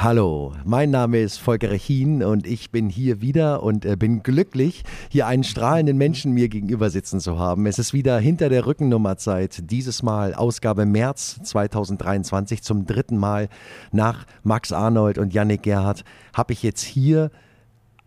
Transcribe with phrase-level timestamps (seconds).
[0.00, 4.84] Hallo, mein Name ist Volker Rechin und ich bin hier wieder und äh, bin glücklich,
[5.08, 7.66] hier einen strahlenden Menschen mir gegenüber sitzen zu haben.
[7.66, 13.48] Es ist wieder hinter der Rückennummerzeit, dieses Mal Ausgabe März 2023 zum dritten Mal
[13.90, 17.32] nach Max Arnold und Yannick Gerhardt habe ich jetzt hier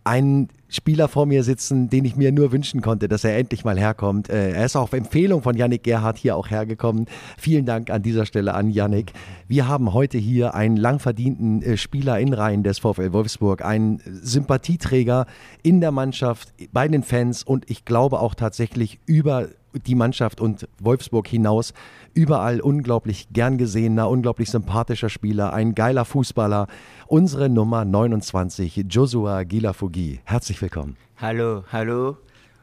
[0.02, 3.78] einen Spieler vor mir sitzen, den ich mir nur wünschen konnte, dass er endlich mal
[3.78, 4.30] herkommt.
[4.30, 7.06] Äh, er ist auch auf Empfehlung von Yannick Gerhardt hier auch hergekommen.
[7.36, 9.12] Vielen Dank an dieser Stelle an Yannick.
[9.48, 14.00] Wir haben heute hier einen lang verdienten äh, Spieler in Reihen des VfL Wolfsburg, einen
[14.06, 15.26] Sympathieträger
[15.62, 19.48] in der Mannschaft, bei den Fans und ich glaube auch tatsächlich über
[19.86, 21.72] die Mannschaft und Wolfsburg hinaus
[22.14, 26.66] überall unglaublich gern gesehener, unglaublich sympathischer Spieler, ein geiler Fußballer.
[27.06, 30.20] Unsere Nummer 29, Joshua Gilafugi.
[30.24, 30.96] Herzlich willkommen.
[31.16, 32.16] Hallo, hallo.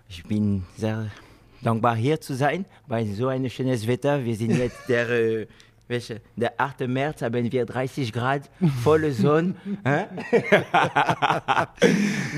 [0.08, 1.08] Ich bin sehr
[1.62, 4.24] dankbar hier zu sein bei so einem schönes Wetter.
[4.26, 5.48] Wir sind jetzt der
[5.90, 6.22] äh, welche?
[6.36, 6.88] Der 8.
[6.88, 8.50] März haben wir 30 Grad,
[8.84, 9.56] volle Sonne.
[9.84, 10.08] nein,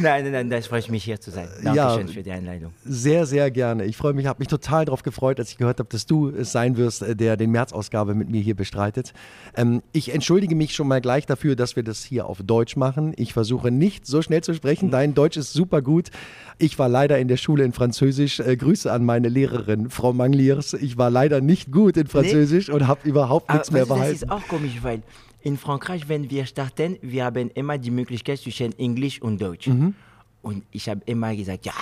[0.01, 1.47] nein, nein, das freut mich hier zu sein.
[1.63, 2.73] Dankeschön ja, für die Einleitung.
[2.83, 3.85] Sehr, sehr gerne.
[3.85, 6.51] Ich freue mich, habe mich total darauf gefreut, als ich gehört habe, dass du es
[6.51, 9.13] sein wirst, äh, der den März-Ausgabe mit mir hier bestreitet.
[9.55, 13.13] Ähm, ich entschuldige mich schon mal gleich dafür, dass wir das hier auf Deutsch machen.
[13.17, 14.87] Ich versuche nicht so schnell zu sprechen.
[14.87, 14.91] Mhm.
[14.91, 16.09] Dein Deutsch ist super gut.
[16.57, 18.39] Ich war leider in der Schule in Französisch.
[18.39, 20.73] Äh, Grüße an meine Lehrerin, Frau Mangliers.
[20.73, 22.73] Ich war leider nicht gut in Französisch nee.
[22.73, 24.13] und habe überhaupt nichts Aber, mehr behalten.
[24.13, 25.01] Das ist auch komisch, weil
[25.41, 29.67] in Frankreich, wenn wir starten, wir haben immer die Möglichkeit zwischen Englisch und Deutsch.
[29.67, 29.95] Mhm.
[30.41, 31.73] Und ich habe immer gesagt, ja,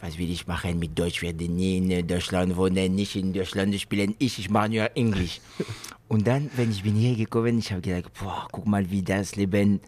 [0.00, 1.16] was will ich machen mit Deutsch?
[1.16, 4.14] Ich werde nie in Deutschland wohnen, nicht in Deutschland spielen.
[4.18, 5.40] Ich, ich mache nur Englisch.
[6.08, 9.36] und dann, wenn ich bin hier gekommen, ich habe gesagt, boah, guck mal, wie das
[9.36, 9.80] Leben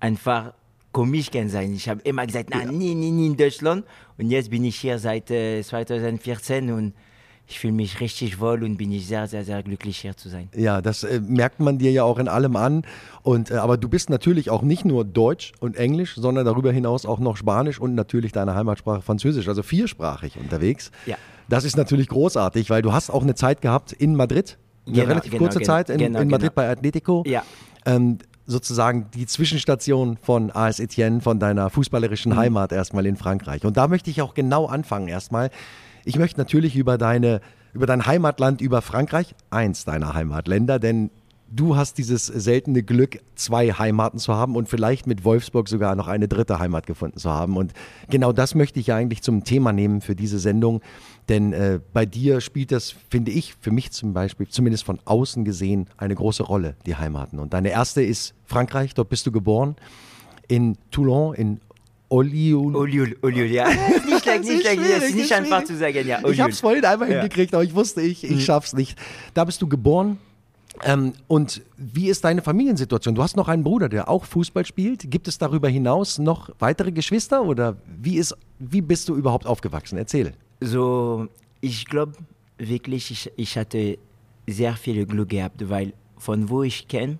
[0.00, 0.52] einfach
[0.92, 1.74] komisch kann sein.
[1.74, 2.64] Ich habe immer gesagt, ja.
[2.64, 3.84] nie, nie, nie in Deutschland.
[4.18, 6.94] Und jetzt bin ich hier seit äh, 2014 und
[7.48, 10.48] ich fühle mich richtig wohl und bin ich sehr, sehr, sehr glücklich hier zu sein.
[10.54, 12.82] Ja, das äh, merkt man dir ja auch in allem an.
[13.22, 17.06] Und, äh, aber du bist natürlich auch nicht nur Deutsch und Englisch, sondern darüber hinaus
[17.06, 20.90] auch noch Spanisch und natürlich deine Heimatsprache Französisch, also viersprachig unterwegs.
[21.06, 21.16] Ja.
[21.48, 25.08] Das ist natürlich großartig, weil du hast auch eine Zeit gehabt in Madrid, eine genau,
[25.08, 26.66] relativ genau, kurze genau, Zeit in, genau, in Madrid genau.
[26.66, 27.22] bei Atletico.
[27.26, 27.44] Ja.
[27.84, 32.36] Ähm, sozusagen die Zwischenstation von AS Etienne, von deiner fußballerischen mhm.
[32.36, 33.64] Heimat erstmal in Frankreich.
[33.64, 35.50] Und da möchte ich auch genau anfangen erstmal.
[36.06, 37.40] Ich möchte natürlich über deine,
[37.72, 41.10] über dein Heimatland, über Frankreich, eins deiner Heimatländer, denn
[41.50, 46.06] du hast dieses seltene Glück, zwei Heimaten zu haben und vielleicht mit Wolfsburg sogar noch
[46.06, 47.56] eine dritte Heimat gefunden zu haben.
[47.56, 47.72] Und
[48.08, 50.80] genau das möchte ich ja eigentlich zum Thema nehmen für diese Sendung.
[51.28, 55.44] Denn äh, bei dir spielt das, finde ich, für mich zum Beispiel, zumindest von außen
[55.44, 57.40] gesehen, eine große Rolle, die Heimaten.
[57.40, 59.74] Und deine erste ist Frankreich, dort bist du geboren.
[60.46, 61.60] In Toulon, in
[62.08, 62.76] Oliul.
[62.76, 63.68] Oliul, Oliul, ja.
[64.06, 64.80] nicht schlecht, nicht schlecht.
[64.80, 66.18] Das ist nicht einfach zu sagen, ja.
[66.18, 66.32] Oliul.
[66.34, 67.20] Ich habe es vorhin einmal ja.
[67.20, 68.40] hingekriegt, aber ich wusste, ich, ich mhm.
[68.40, 68.98] schaff's nicht.
[69.34, 70.18] Da bist du geboren.
[70.84, 73.14] Ähm, und wie ist deine Familiensituation?
[73.14, 75.10] Du hast noch einen Bruder, der auch Fußball spielt.
[75.10, 79.96] Gibt es darüber hinaus noch weitere Geschwister oder wie, ist, wie bist du überhaupt aufgewachsen?
[79.96, 80.34] Erzähl.
[80.60, 81.28] So,
[81.60, 82.12] ich glaube
[82.58, 83.98] wirklich, ich, ich hatte
[84.46, 87.18] sehr viel Glück gehabt, weil von wo ich kenne,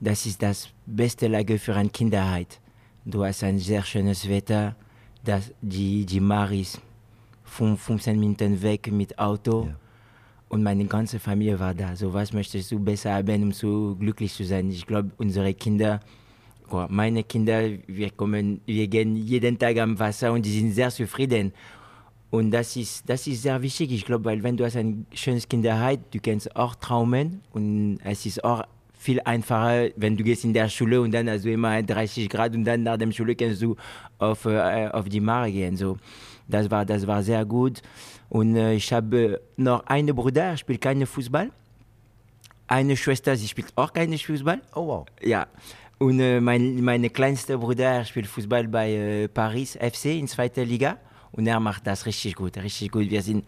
[0.00, 2.60] das ist das beste Lage für eine Kinderheit.
[3.08, 4.74] Du hast ein sehr schönes Wetter,
[5.24, 6.80] das, die, die Mar ist
[7.44, 9.66] 15 Minuten weg mit Auto.
[9.66, 9.76] Ja.
[10.48, 11.94] Und meine ganze Familie war da.
[11.94, 14.70] So was möchtest du besser haben, um so glücklich zu sein?
[14.70, 16.00] Ich glaube, unsere Kinder,
[16.88, 21.52] meine Kinder, wir kommen, wir gehen jeden Tag am Wasser und die sind sehr zufrieden.
[22.30, 25.48] Und das ist, das ist sehr wichtig, ich glaube, weil wenn du hast ein schönes
[25.48, 28.64] Kinderheit, du kannst auch traumen und es ist auch
[29.06, 32.54] viel einfacher, wenn du gehst in der Schule und dann hast du immer 30 Grad
[32.56, 33.76] und dann nach der Schule kannst du
[34.18, 35.76] auf, äh, auf die Mare gehen.
[35.76, 35.96] So,
[36.48, 37.82] das, war, das war sehr gut.
[38.28, 41.50] Und äh, ich habe noch einen Bruder, der spielt keinen Fußball.
[42.66, 44.60] Eine Schwester, sie spielt auch keinen Fußball.
[44.74, 45.06] Oh wow.
[45.22, 45.46] Ja.
[45.98, 50.98] Und äh, mein meine kleinste Bruder spielt Fußball bei äh, Paris FC in zweiter Liga.
[51.30, 53.08] Und er macht das richtig gut, richtig gut.
[53.08, 53.44] Wir sind,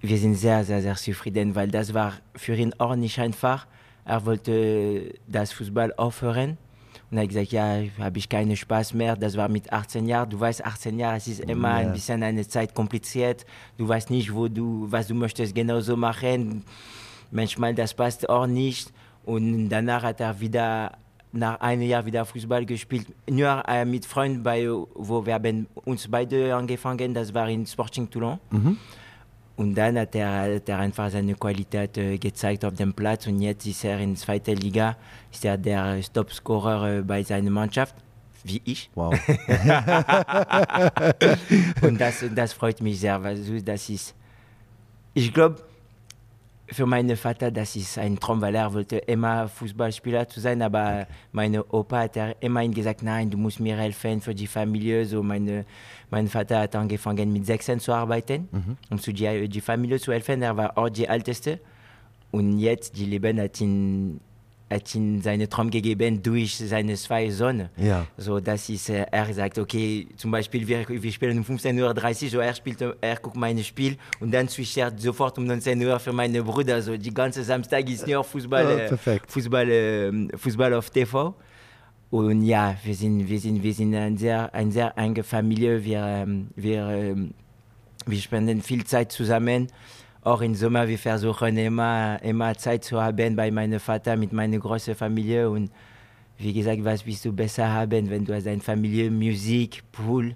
[0.00, 3.66] wir sind sehr, sehr, sehr zufrieden, weil das war für ihn auch nicht einfach.
[4.06, 6.56] Er wollte das Fußball aufhören.
[7.10, 9.16] Und er hat gesagt, ja, habe ich keinen Spaß mehr.
[9.16, 10.30] Das war mit 18 Jahren.
[10.30, 11.88] Du weißt, 18 Jahre, es ist immer ja.
[11.88, 13.44] ein bisschen eine Zeit kompliziert.
[13.76, 16.64] Du weißt nicht, wo du, was du möchtest genauso machen.
[17.30, 18.92] Manchmal das passt auch nicht.
[19.24, 20.92] Und danach hat er wieder
[21.32, 26.08] nach einem Jahr wieder Fußball gespielt, nur äh, mit Freunden, bei, wo wir haben uns
[26.08, 28.38] beide angefangen, das war in Sporting Toulon.
[28.50, 28.78] Mhm.
[29.56, 33.40] Und dann hat er, hat er, einfach seine Qualität äh, gezeigt auf dem Platz und
[33.40, 34.96] jetzt ist er in zweiter Liga,
[35.32, 37.94] ist er der Topscorer äh, bei seiner Mannschaft,
[38.44, 38.90] wie ich.
[38.94, 39.14] Wow.
[41.82, 44.14] und das, das freut mich sehr, weil das ist,
[45.14, 45.62] ich glaube,
[46.68, 51.02] für meinen Vater, das ist ein Traum, weil er wollte immer Fußballspieler zu sein, aber
[51.02, 51.06] okay.
[51.32, 55.04] meine Opa hat er immer gesagt, nein, du musst mir helfen für die Familie.
[55.04, 55.64] So meine,
[56.10, 58.76] mein Vater hat angefangen mit 16 zu arbeiten, mhm.
[58.90, 60.42] um zu die, die Familie zu helfen.
[60.42, 61.60] Er war auch die Älteste.
[62.32, 64.20] Und jetzt, die Leben hat ihn
[64.68, 67.70] hat ihm seinen Traum gegeben durch seine zwei Söhne.
[67.76, 68.06] Ja.
[68.16, 72.30] So, das ist, äh, er sagt, okay, zum Beispiel, wir, wir spielen um 15.30 Uhr,
[72.30, 75.98] so er, spielt, er guckt mein Spiel und dann switcht er sofort um 19 Uhr
[76.00, 76.82] für meine Brüder.
[76.82, 81.34] So, die ganze Samstag ist nur Fußball, oh, Fußball, äh, Fußball auf TV.
[82.10, 85.84] Und ja, wir sind, wir sind, wir sind eine sehr, eine sehr enge Familie.
[85.84, 87.34] Wir, ähm, wir, ähm,
[88.06, 89.68] wir spenden viel Zeit zusammen
[90.26, 94.58] auch im Sommer, wir versuchen immer, immer Zeit zu haben bei meinem Vater mit meiner
[94.58, 95.48] großen Familie.
[95.48, 95.70] Und
[96.38, 100.34] wie gesagt, was willst du besser haben, wenn du hast eine Familie, Musik, Pool,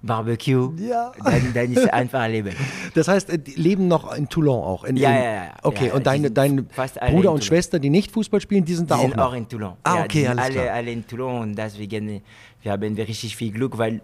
[0.00, 1.12] Barbecue, ja.
[1.24, 2.54] dann, dann ist einfach Leben.
[2.94, 4.84] Das heißt, die leben noch in Toulon auch?
[4.84, 5.54] In, ja, ja, ja.
[5.64, 8.94] Okay, ja, und deine, deine Bruder und Schwester, die nicht Fußball spielen, die sind da
[8.94, 9.26] die auch sind noch?
[9.30, 9.72] auch in Toulon.
[9.82, 10.74] Ah, okay, ja, alles alle, klar.
[10.74, 12.22] alle in Toulon und deswegen
[12.62, 14.00] wir haben wir richtig viel Glück, weil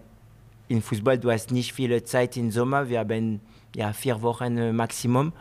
[0.71, 2.87] im Fußball du hast nicht viel Zeit im Sommer.
[2.87, 3.41] Wir haben
[3.75, 5.33] ja vier Wochen äh, Maximum.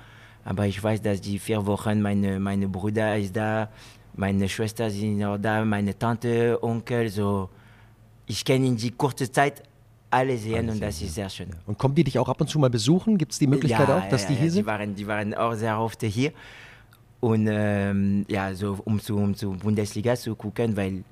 [0.44, 3.68] Aber ich weiß, dass die vier Wochen meine, meine Bruder ist da,
[4.14, 7.48] meine Schwester sind auch da, meine Tante, Onkel, so.
[8.26, 9.62] Ich kann in die kurze Zeit
[10.10, 11.50] alle sehen alle und das sehen, ist sehr schön.
[11.66, 13.18] Und kommen die dich auch ab und zu mal besuchen?
[13.18, 14.62] Gibt es die Möglichkeit ja, auch, dass ja, die hier sind?
[14.62, 16.32] Die waren, die waren auch sehr oft hier.
[17.20, 21.04] Und ähm, ja, so um zu, um zu Bundesliga zu gucken, weil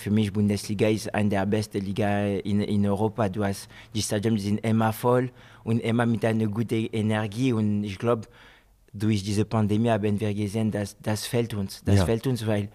[0.00, 3.28] für mich Bundesliga ist eine der besten Liga in, in Europa.
[3.28, 5.30] Du hast, die Stadien sind immer voll
[5.62, 8.26] und immer mit einer guten Energie und ich glaube,
[8.92, 11.82] durch diese Pandemie haben wir gesehen, dass das fällt uns.
[11.84, 12.06] Das ja.
[12.06, 12.70] fällt uns, weil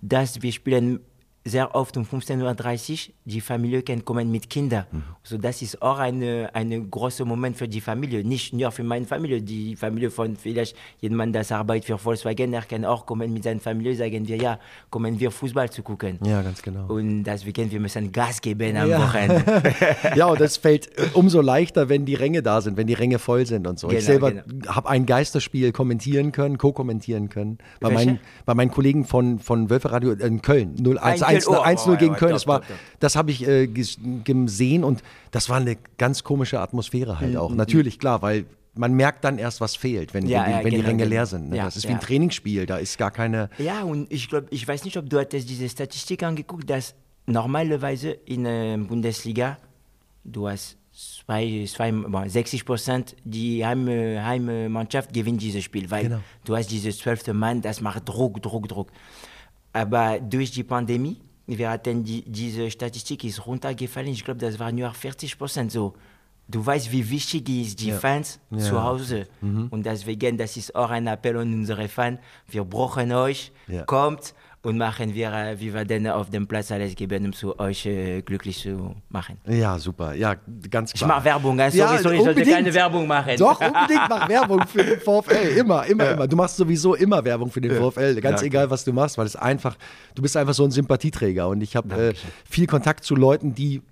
[0.00, 1.00] das, wir spielen
[1.44, 4.84] sehr oft um 15.30 Uhr, die Familie kann kommen mit Kindern.
[4.90, 5.02] Mhm.
[5.22, 6.18] So, das ist auch ein
[6.52, 10.76] eine großer Moment für die Familie, nicht nur für meine Familie, die Familie von vielleicht
[11.00, 14.58] jemand, der arbeitet für Volkswagen, er kann auch kommen mit seiner Familie, sagen wir, ja,
[14.90, 16.18] kommen wir Fußball zu gucken.
[16.24, 16.86] Ja, ganz genau.
[16.86, 19.02] Und deswegen, wir müssen Gas geben am ja.
[19.02, 19.74] Wochenende.
[20.16, 23.46] ja, und das fällt umso leichter, wenn die Ränge da sind, wenn die Ränge voll
[23.46, 23.88] sind und so.
[23.88, 24.74] Genau, ich selber genau.
[24.74, 29.92] habe ein Geisterspiel kommentieren können, co-kommentieren können, bei, meinen, bei meinen Kollegen von, von Wölfe
[29.92, 32.32] Radio in Köln, 01 1-0 oh, gegen Köln.
[32.32, 32.62] Das, war,
[33.00, 37.50] das habe ich äh, gesehen und das war eine ganz komische Atmosphäre halt auch.
[37.50, 37.56] Mhm.
[37.56, 40.70] Natürlich, klar, weil man merkt dann erst, was fehlt, wenn, ja, wenn, die, ja, wenn
[40.70, 41.10] genau, die Ränge genau.
[41.10, 41.50] leer sind.
[41.50, 41.56] Ne?
[41.56, 43.50] Ja, das ist wie ein Trainingsspiel, da ist gar keine.
[43.58, 46.94] Ja, und ich glaube, ich weiß nicht, ob du hattest diese Statistik angeguckt, dass
[47.26, 49.58] normalerweise in der äh, Bundesliga
[50.24, 51.92] du hast zwei, zwei,
[52.26, 56.20] 60 Prozent die Heim, Heimmannschaft gewinnt dieses Spiel, weil genau.
[56.44, 58.90] du hast dieses zwölfte Mann, das macht Druck, Druck, Druck.
[59.72, 61.20] Aber durch die Pandemie
[61.56, 64.08] wir hatten die, diese Statistik ist runtergefallen.
[64.08, 65.94] Ich glaube, das war nur 40 Prozent so.
[66.46, 67.98] Du weißt, wie wichtig ist die ja.
[67.98, 68.58] Fans ja.
[68.58, 69.26] zu Hause.
[69.40, 69.68] Mhm.
[69.70, 72.20] Und deswegen, das ist auch ein Appell an unsere Fans.
[72.48, 73.52] Wir brauchen euch.
[73.66, 73.84] Ja.
[73.84, 77.58] Kommt und machen wir, äh, wie wir denn auf dem Platz alles geben, um zu
[77.58, 79.38] euch äh, glücklich zu machen.
[79.46, 80.14] Ja, super.
[80.14, 80.34] Ja,
[80.68, 81.10] ganz klar.
[81.10, 81.60] Ich mache Werbung.
[81.60, 83.36] Also ja, sorry, ich sollte keine Werbung machen.
[83.38, 85.56] Doch, unbedingt mach Werbung für den VfL.
[85.58, 86.10] Immer, immer, ja.
[86.12, 86.26] immer.
[86.26, 87.90] Du machst sowieso immer Werbung für den ja.
[87.90, 88.20] VfL.
[88.20, 89.76] Ganz egal, was du machst, weil es einfach,
[90.14, 91.48] du bist einfach so ein Sympathieträger.
[91.48, 92.14] Und ich habe äh,
[92.48, 93.82] viel Kontakt zu Leuten, die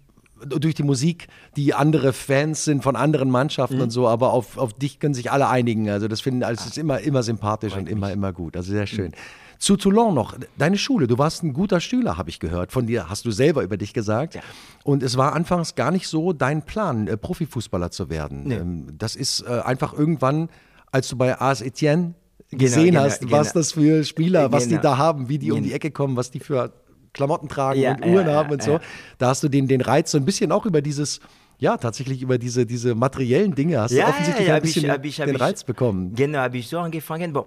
[0.45, 3.83] durch die Musik, die andere Fans sind von anderen Mannschaften mhm.
[3.83, 5.89] und so, aber auf, auf dich können sich alle einigen.
[5.89, 8.57] Also das finden, also es ist immer, immer sympathisch und immer, immer gut.
[8.57, 9.07] Also sehr schön.
[9.07, 9.45] Mhm.
[9.58, 12.72] Zu Toulon noch, deine Schule, du warst ein guter Schüler, habe ich gehört.
[12.72, 14.34] Von dir hast du selber über dich gesagt.
[14.34, 14.43] Ja.
[14.84, 18.44] Und es war anfangs gar nicht so dein Plan, äh, Profifußballer zu werden.
[18.44, 18.55] Nee.
[18.56, 20.48] Ähm, das ist äh, einfach irgendwann,
[20.93, 22.15] als du bei AS Etienne
[22.51, 23.60] genau, gesehen genau, hast, genau, was genau.
[23.60, 24.77] das für Spieler, was genau.
[24.77, 26.72] die da haben, wie die um die Ecke kommen, was die für
[27.13, 28.79] Klamotten tragen ja, und Uhren ja, haben und so.
[29.19, 31.20] Da hast du den, den Reiz so ein bisschen auch über dieses
[31.58, 35.19] ja, tatsächlich über diese, diese materiellen Dinge hast ja, du offensichtlich ja, ein bisschen ich,
[35.19, 36.15] ich, den Reiz bekommen.
[36.15, 37.32] Genau, habe ich so angefangen.
[37.32, 37.46] Bon,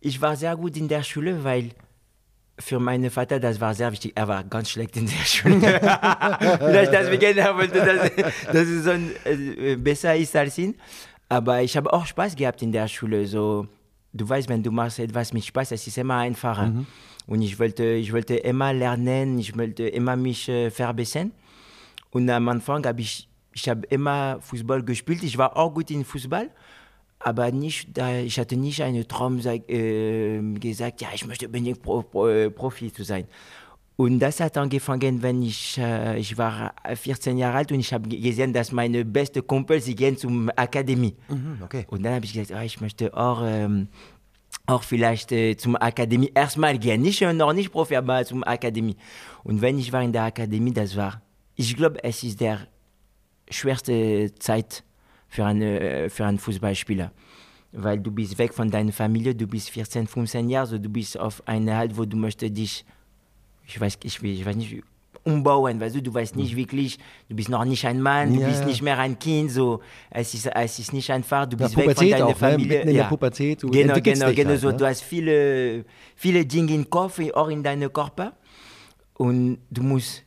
[0.00, 1.70] ich war sehr gut in der Schule, weil
[2.58, 4.12] für meinen Vater, das war sehr wichtig.
[4.14, 5.60] Er war ganz schlecht in der Schule.
[5.60, 10.74] Vielleicht deswegen, er wollte, dass, dass es so äh, besser ist als ihn.
[11.28, 13.26] Aber ich habe auch Spaß gehabt in der Schule.
[13.26, 13.66] So,
[14.12, 16.68] du weißt, wenn du machst etwas mit Spaß, es ist immer einfacher.
[16.68, 16.86] Mhm.
[17.26, 21.32] Und ich wollte, ich wollte immer lernen, ich wollte immer mich äh, verbessern.
[22.10, 25.22] Und am Anfang habe ich, ich habe immer Fußball gespielt.
[25.24, 26.50] Ich war auch gut in Fußball
[27.18, 32.28] aber nicht, ich hatte nicht einen Traum äh, gesagt, ja, ich möchte unbedingt Pro, Pro,
[32.28, 33.26] äh, Profi zu sein.
[33.96, 38.08] Und das hat angefangen, wenn ich, äh, ich war 14 Jahre alt und ich habe
[38.10, 41.16] gesehen, dass meine beste Kumpel, sie gehen zum Akademie.
[41.28, 41.86] Mhm, okay.
[41.88, 43.88] Und dann habe ich gesagt, oh, ich möchte auch, ähm,
[44.66, 47.00] auch vielleicht äh, zum Akademie erstmal gehen.
[47.00, 48.96] Nicht, noch nicht Profi, aber zum Akademie.
[49.44, 51.22] Und wenn ich war in der Akademie, das war,
[51.54, 52.66] ich glaube, es ist der
[53.48, 54.84] schwerste Zeit
[55.28, 57.12] für, eine, für einen Fußballspieler.
[57.72, 61.18] weil du bist weg von deiner Familie, du bist 14, 15 Jahre, so du bist
[61.18, 62.84] auf eine Halt, wo du möchtest dich,
[63.66, 64.82] ich weiß, ich, ich weiß nicht,
[65.26, 66.56] umbauen, weißt du, du weißt nicht hm.
[66.56, 69.80] wirklich, du bist noch nicht ein Mann, du ja, bist nicht mehr ein Kind, so,
[70.10, 72.34] es ist, es ist nicht einfach, du bist ja, weg von deiner auch, ne?
[72.36, 72.84] Familie.
[72.84, 72.90] Ne?
[72.90, 73.02] in ja.
[73.02, 74.76] der Pubertät, du genau, genau, genau, halt, so, ne?
[74.76, 78.34] du hast viele, viele Dinge im Kopf, auch in deinem Körper
[79.14, 80.22] und du musst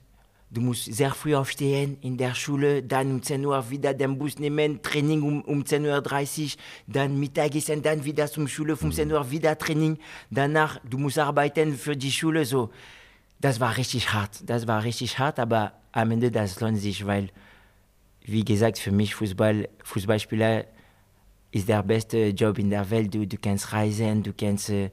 [0.52, 4.40] Du musst sehr früh aufstehen in der Schule, dann um 10 Uhr wieder den Bus
[4.40, 6.52] nehmen, Training um, um 10.30 Uhr,
[6.88, 10.00] dann Mittagessen, dann wieder zum Schule, 15 Uhr wieder Training.
[10.32, 12.46] Danach, du musst arbeiten für die Schule.
[12.46, 12.72] So.
[13.40, 14.42] Das war richtig hart.
[14.50, 17.30] Das war richtig hart, aber am Ende das lohnt sich, weil,
[18.24, 20.66] wie gesagt, für mich Fußball, Fußballspieler
[21.52, 23.14] ist der beste Job in der Welt.
[23.14, 24.90] Du, du kannst reisen, du kannst äh,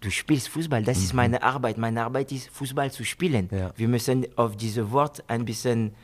[0.00, 1.04] du spielst Fußball, das mhm.
[1.04, 1.78] ist meine Arbeit.
[1.78, 3.48] Meine Arbeit ist, Fußball zu spielen.
[3.50, 3.72] Ja.
[3.76, 5.94] Wir müssen auf dieses Wort ein bisschen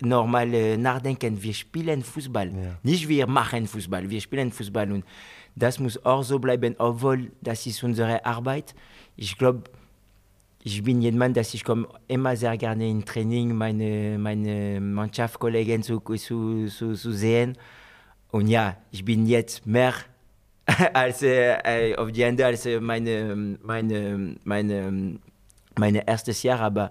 [0.00, 1.42] normal äh, nachdenken.
[1.42, 2.48] Wir spielen Fußball.
[2.48, 2.78] Ja.
[2.82, 4.92] Nicht wir machen Fußball, wir spielen Fußball.
[4.92, 5.04] Und
[5.54, 8.74] das muss auch so bleiben, obwohl das ist unsere Arbeit.
[9.16, 9.64] Ich glaube,
[10.62, 16.00] ich bin jemand, dass ich komme immer sehr gerne in Training, meine, meine Mannschaftskollegen zu,
[16.00, 17.56] zu, zu, zu sehen.
[18.32, 19.94] Und ja, ich bin jetzt mehr
[20.92, 25.18] als äh, auf die Ende als meine, meine, meine,
[25.78, 26.60] meine erstes Jahr.
[26.60, 26.90] Aber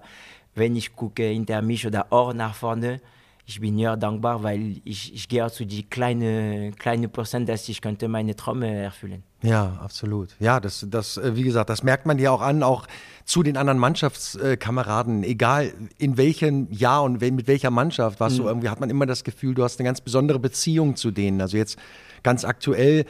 [0.54, 3.00] wenn ich gucke hinter mich oder auch nach vorne,
[3.48, 7.80] ich bin ja dankbar, weil ich, ich gehe zu die kleine, kleine Prozent, dass ich
[7.80, 9.22] könnte meine Träume erfüllen.
[9.40, 10.30] Ja, absolut.
[10.40, 12.88] Ja, das, das, wie gesagt, das merkt man ja auch an, auch
[13.24, 18.38] zu den anderen Mannschaftskameraden, egal in welchem Jahr und mit welcher Mannschaft, was mhm.
[18.38, 21.40] du irgendwie, hat man immer das Gefühl, du hast eine ganz besondere Beziehung zu denen.
[21.40, 21.78] Also jetzt
[22.24, 23.04] ganz aktuell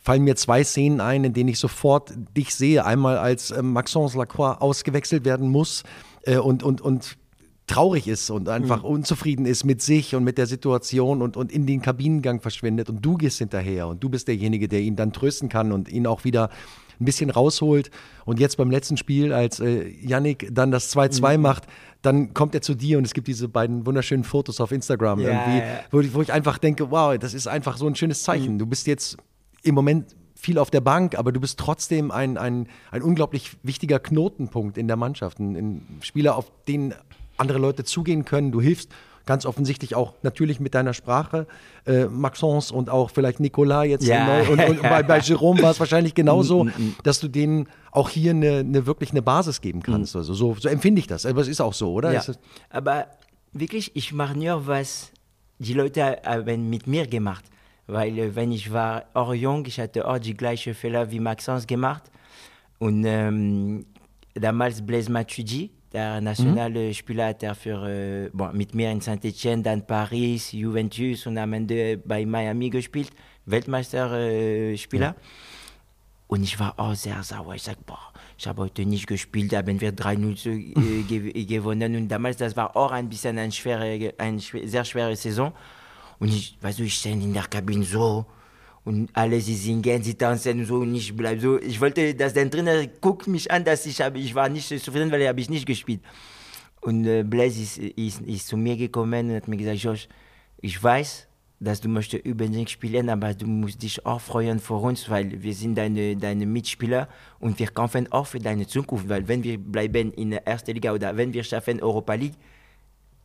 [0.00, 2.84] fallen mir zwei Szenen ein, in denen ich sofort dich sehe.
[2.84, 5.84] Einmal als äh, Maxence Lacroix ausgewechselt werden muss
[6.22, 7.16] äh, und, und, und
[7.66, 8.88] traurig ist und einfach mhm.
[8.88, 13.00] unzufrieden ist mit sich und mit der Situation und, und in den Kabinengang verschwindet und
[13.00, 16.24] du gehst hinterher und du bist derjenige, der ihn dann trösten kann und ihn auch
[16.24, 16.50] wieder
[17.00, 17.90] ein bisschen rausholt.
[18.24, 21.42] Und jetzt beim letzten Spiel, als äh, Yannick dann das 2-2 mhm.
[21.42, 21.64] macht,
[22.02, 25.28] dann kommt er zu dir und es gibt diese beiden wunderschönen Fotos auf Instagram, ja,
[25.28, 25.80] irgendwie, ja.
[25.90, 28.54] Wo, ich, wo, ich, einfach denke, wow, das ist einfach so ein schönes Zeichen.
[28.54, 28.58] Mhm.
[28.58, 29.16] Du bist jetzt
[29.62, 33.98] im Moment viel auf der Bank, aber du bist trotzdem ein, ein, ein unglaublich wichtiger
[33.98, 35.38] Knotenpunkt in der Mannschaft.
[35.38, 36.94] Ein, ein Spieler, auf den
[37.36, 38.52] andere Leute zugehen können.
[38.52, 38.90] Du hilfst
[39.26, 41.46] ganz offensichtlich auch natürlich mit deiner Sprache,
[41.86, 44.26] äh, Maxence und auch vielleicht Nicolas jetzt ja.
[44.26, 44.50] neu.
[44.50, 46.94] Und, und bei, bei Jerome war es wahrscheinlich genauso, mm, mm, mm.
[47.04, 50.16] dass du denen auch hier eine, eine wirklich eine Basis geben kannst.
[50.16, 51.26] Also so, so empfinde ich das.
[51.26, 52.12] Aber es ist auch so, oder?
[52.12, 52.22] Ja.
[52.70, 53.06] Aber
[53.52, 55.12] wirklich, ich mache nur, was
[55.58, 57.44] die Leute haben mit mir gemacht
[57.92, 61.66] weil äh, wenn ich war auch jung, ich hatte auch die gleichen Fehler wie Maxence
[61.66, 62.04] gemacht.
[62.78, 63.84] Und ähm,
[64.34, 66.94] damals Blaise Matuidi, der nationale mhm.
[66.94, 71.52] Spieler, hat er für, äh, bon, mit mir in Saint-Etienne, dann Paris, Juventus und am
[71.52, 73.10] Ende bei Miami gespielt,
[73.46, 75.08] Weltmeisterspieler.
[75.08, 75.14] Äh, ja.
[76.28, 77.56] Und ich war auch sehr sauer.
[77.56, 81.96] Ich sage, boah, ich habe heute nicht gespielt, haben wir 3-0 äh, gewonnen.
[81.96, 85.52] Und damals, das war auch ein bisschen eine, schwere, eine sehr schwere Saison.
[86.20, 88.26] Und ich, weißt du, ich stehe in der Kabine so
[88.84, 91.58] und alle sie singen, sie tanzen so und ich bleibe so.
[91.58, 95.10] Ich wollte, dass der Trainer guckt mich an, dass ich habe, ich war nicht zufrieden,
[95.10, 96.00] weil habe ich nicht gespielt.
[96.82, 100.08] Und äh, Blaise ist, ist, ist zu mir gekommen und hat mir gesagt, Josh,
[100.60, 101.26] ich weiß,
[101.58, 105.54] dass du möchtest unbedingt spielen, aber du musst dich auch freuen vor uns, weil wir
[105.54, 107.08] sind deine, deine Mitspieler
[107.38, 110.92] und wir kämpfen auch für deine Zukunft, weil wenn wir bleiben in der ersten Liga
[110.92, 112.34] oder wenn wir schaffen Europa League,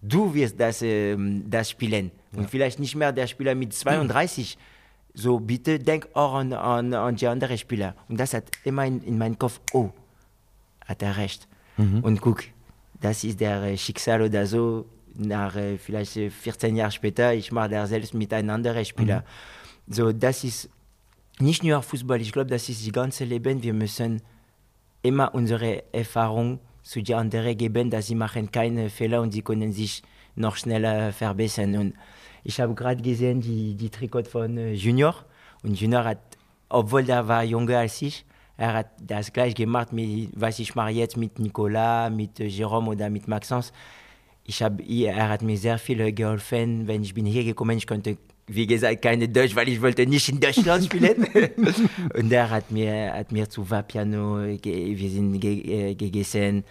[0.02, 1.16] du wirst das, äh,
[1.48, 2.12] das spielen.
[2.32, 2.40] Ja.
[2.40, 4.58] Und vielleicht nicht mehr der Spieler mit 32.
[4.58, 4.62] Mhm.
[5.18, 7.96] So, bitte denk auch an, an, an die anderen Spieler.
[8.10, 9.90] Und das hat immer in, in meinem Kopf, oh,
[10.86, 11.48] hat er recht.
[11.78, 12.00] Mhm.
[12.02, 12.44] Und guck,
[13.00, 14.86] das ist der äh, Schicksal oder so.
[15.14, 19.24] Nach äh, vielleicht 14 Jahren später, ich mache das selbst mit einem anderen Spieler.
[19.88, 19.94] Mhm.
[19.94, 20.70] So, das ist
[21.40, 23.64] nicht nur Fußball, ich glaube, das ist das ganze Leben.
[23.64, 24.22] Wir müssen
[25.02, 29.74] immer unsere Erfahrung zu den anderen geben, dass sie machen keine Fehler und sie können
[29.74, 30.04] sich
[30.36, 31.76] noch schneller verbessern.
[31.76, 31.94] Und
[32.44, 35.16] ich habe gerade gesehen die, die Trikot von äh, Junior
[35.64, 36.20] und Junior hat,
[36.70, 38.24] obwohl er war jünger als ich,
[38.56, 42.92] er hat das gleich gemacht, mit, was ich mache jetzt mit Nicolas, mit äh, Jerome
[42.92, 43.74] oder mit Maxence.
[44.44, 48.16] Ich hab, er hat mir sehr viel geholfen, wenn ich bin hier gekommen, ich konnte
[48.48, 51.28] wie gesagt, keine Deutsch, weil ich wollte nicht in Deutschland spielen.
[52.14, 56.64] und er hat mir, hat mir zu Vapiano, wir sind äh, gegessen,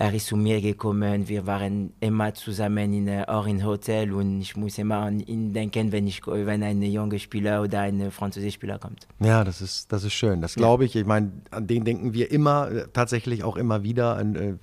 [0.00, 4.40] er ist zu mir gekommen, wir waren immer zusammen in, äh, auch im Hotel und
[4.40, 8.54] ich muss immer an ihn denken, wenn, ich, wenn ein junger Spieler oder ein französischer
[8.54, 9.06] Spieler kommt.
[9.18, 10.96] Ja, das ist, das ist schön, das glaube ich.
[10.96, 14.16] Ich meine, an den denken wir immer, äh, tatsächlich auch immer wieder.
[14.16, 14.58] An,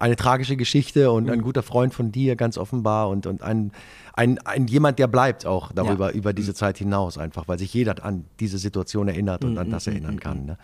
[0.00, 1.30] eine tragische Geschichte und mhm.
[1.30, 3.70] ein guter Freund von dir, ganz offenbar, und, und ein,
[4.14, 6.16] ein, ein jemand, der bleibt auch darüber, ja.
[6.16, 9.58] über diese Zeit hinaus, einfach, weil sich jeder an diese Situation erinnert und mhm.
[9.58, 10.46] an das mhm, erinnern mhm, kann.
[10.46, 10.58] Ne?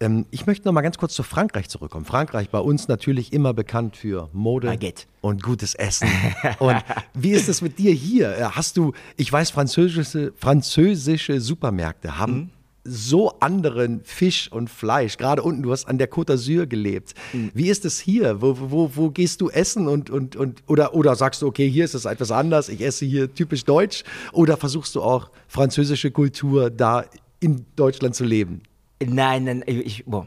[0.00, 2.04] Ähm, ich möchte noch mal ganz kurz zu Frankreich zurückkommen.
[2.04, 5.06] Frankreich bei uns natürlich immer bekannt für Mode Baguette.
[5.22, 6.08] und gutes Essen.
[6.60, 6.76] und
[7.14, 8.36] wie ist es mit dir hier?
[8.36, 12.50] Äh, hast du, ich weiß, französische, französische Supermärkte haben mhm.
[12.88, 15.16] So anderen Fisch und Fleisch.
[15.16, 17.14] Gerade unten, du hast an der Côte d'Azur gelebt.
[17.32, 17.50] Mhm.
[17.54, 18.40] Wie ist es hier?
[18.40, 21.84] Wo, wo, wo gehst du essen und, und, und oder, oder sagst du, okay, hier
[21.84, 24.04] ist es etwas anders, ich esse hier typisch deutsch?
[24.32, 27.04] Oder versuchst du auch französische Kultur da
[27.40, 28.62] in Deutschland zu leben?
[29.04, 30.26] Nein, nein, ich, bon,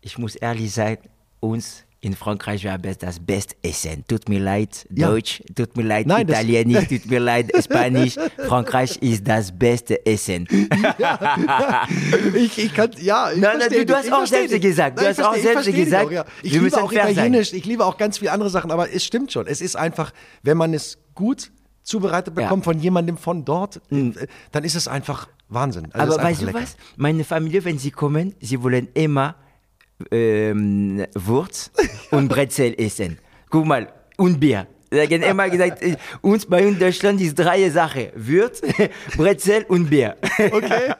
[0.00, 0.98] ich muss ehrlich sein,
[1.40, 4.04] uns in Frankreich es das beste Essen.
[4.06, 5.08] Tut mir leid, ja.
[5.08, 8.16] Deutsch, tut mir leid, Nein, Italienisch, tut mir leid, Spanisch.
[8.46, 10.46] Frankreich ist das beste Essen.
[10.98, 11.86] Ja,
[12.34, 14.62] ich, ich kann, ja, ich nein, nein, du, hast auch selbst dich.
[14.62, 14.98] gesagt.
[14.98, 16.06] Du Nein, hast auch selbst gesagt.
[16.06, 16.24] Auch, ja.
[16.42, 17.58] Ich liebe auch Italienisch, sein.
[17.58, 19.46] ich liebe auch ganz viele andere Sachen, aber es stimmt schon.
[19.46, 20.12] Es ist einfach,
[20.42, 21.50] wenn man es gut
[21.82, 24.14] zubereitet bekommt von jemandem von dort, mhm.
[24.52, 25.88] dann ist es einfach Wahnsinn.
[25.92, 26.76] Also Aber weißt du was?
[26.96, 29.36] Meine Familie, wenn sie kommen, sie wollen immer
[30.10, 31.70] ähm, Wurz
[32.10, 33.18] und Brezel essen.
[33.50, 34.66] Guck mal, und Bier.
[34.90, 38.06] Sie haben immer gesagt, äh, uns bei uns in Deutschland ist drei Sachen.
[38.14, 38.62] Würz,
[39.16, 40.16] Brezel und Bier.
[40.38, 40.94] Okay.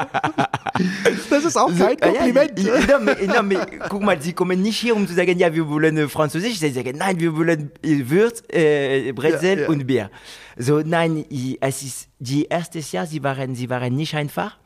[1.31, 2.59] Das ist auch kein Kompliment.
[2.59, 5.67] Ja, ja, ja, no, guck mal, sie kommen nicht hier, um zu sagen, ja, wir
[5.69, 6.59] wollen Französisch.
[6.59, 10.11] Sie sagen, nein, wir wollen Würz, äh, Brezel und Bier.
[10.57, 11.25] So, nein,
[11.61, 14.59] es ist die erste Jahr, sie waren, sie waren nicht einfach,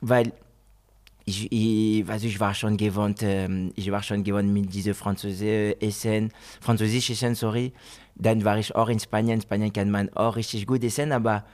[0.00, 0.32] weil
[1.30, 5.76] ich, ich, also ich war schon gewohnt, ähm, ich war schon gewohnt mit diesem Französisch
[5.80, 7.72] Essen, Französisch Essen, sorry.
[8.16, 9.36] Dann war ich auch in Spanien.
[9.36, 11.44] In Spanien kann man auch richtig gut essen, aber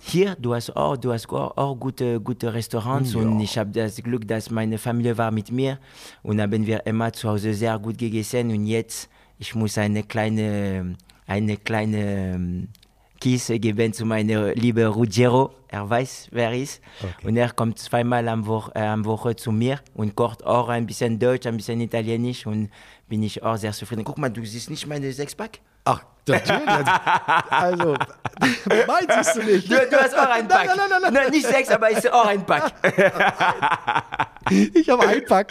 [0.00, 3.20] hier, du hast auch, du hast auch, auch gute, gute Restaurants ja.
[3.20, 5.78] und ich habe das Glück, dass meine Familie war mit mir
[6.22, 10.96] und haben wir immer zu Hause sehr gut gegessen und jetzt, ich muss eine kleine,
[11.26, 12.68] eine kleine ähm,
[13.24, 15.50] Kiss geben zu meinem lieben Ruggiero.
[15.68, 16.82] Er weiß, wer er ist.
[17.00, 17.26] Okay.
[17.26, 20.84] Und er kommt zweimal am, Wo äh, am Woche zu mir und kocht auch ein
[20.84, 22.68] bisschen Deutsch, ein bisschen Italienisch und
[23.08, 24.04] bin ich auch sehr zufrieden.
[24.04, 25.60] Guck mal, du siehst nicht meine Sechspack?
[25.86, 26.68] Ach, natürlich.
[27.48, 27.94] Also,
[28.86, 29.70] mein siehst du nicht.
[29.70, 30.66] Du, du, hast auch ein Pack.
[30.66, 31.14] Nein, nein, nein, nein.
[31.14, 32.74] nein nicht sechs, aber ist auch ein Pack.
[34.50, 35.50] ich habe ein Pack.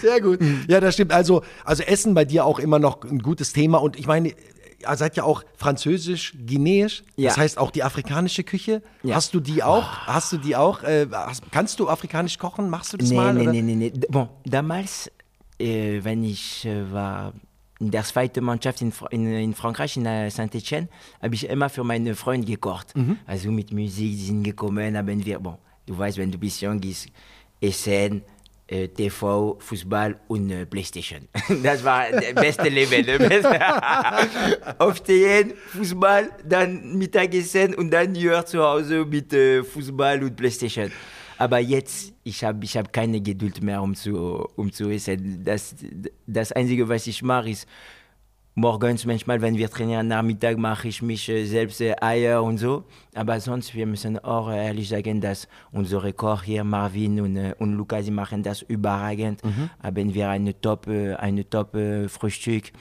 [0.00, 0.40] Sehr gut.
[0.66, 1.12] Ja, das stimmt.
[1.12, 3.78] Also, also Essen bei dir auch immer noch ein gutes Thema.
[3.78, 4.34] Und ich meine,
[4.78, 7.02] ihr seid ja auch französisch, guineisch.
[7.16, 7.28] Ja.
[7.28, 8.82] Das heißt auch die afrikanische Küche.
[9.02, 9.16] Ja.
[9.16, 9.84] Hast du die auch?
[9.84, 10.06] Oh.
[10.06, 10.82] Hast du die auch?
[10.82, 12.70] Äh, hast, kannst du afrikanisch kochen?
[12.70, 13.34] Machst du das nee, mal?
[13.34, 13.92] Nee, nee, nee, nee.
[14.08, 15.10] Bon, damals,
[15.58, 17.32] äh, wenn ich äh, war
[17.80, 20.88] in der zweiten Mannschaft in, in, in Frankreich, in Saint-Etienne,
[21.22, 22.96] habe ich immer für meine Freunde gekocht.
[22.96, 23.18] Mhm.
[23.26, 26.80] Also mit Musik, die sind gekommen, haben wir, bon, du weißt, wenn du bist jung,
[26.82, 27.08] ist
[27.60, 28.22] Essen,
[28.68, 31.28] TV, Fußball und äh, Playstation.
[31.62, 33.06] Das war das beste Leben.
[34.78, 40.92] Aufstehen, Fußball, dann Mittagessen und dann hier zu Hause mit äh, Fußball und Playstation.
[41.38, 45.42] Aber jetzt, ich habe ich hab keine Geduld mehr, um zu, um zu essen.
[45.44, 45.74] Das,
[46.26, 47.66] das Einzige, was ich mache, ist
[48.58, 52.84] morgens manchmal, wenn wir trainieren, Nachmittag mache ich mich äh, selbst äh, Eier und so.
[53.14, 57.74] Aber sonst, wir müssen auch äh, ehrlich sagen, dass unsere Koch hier, Marvin und, und
[57.74, 59.44] Luca, sie machen das überragend.
[59.44, 59.70] Mhm.
[59.80, 61.76] Haben wir eine top, eine top
[62.08, 62.72] Frühstück.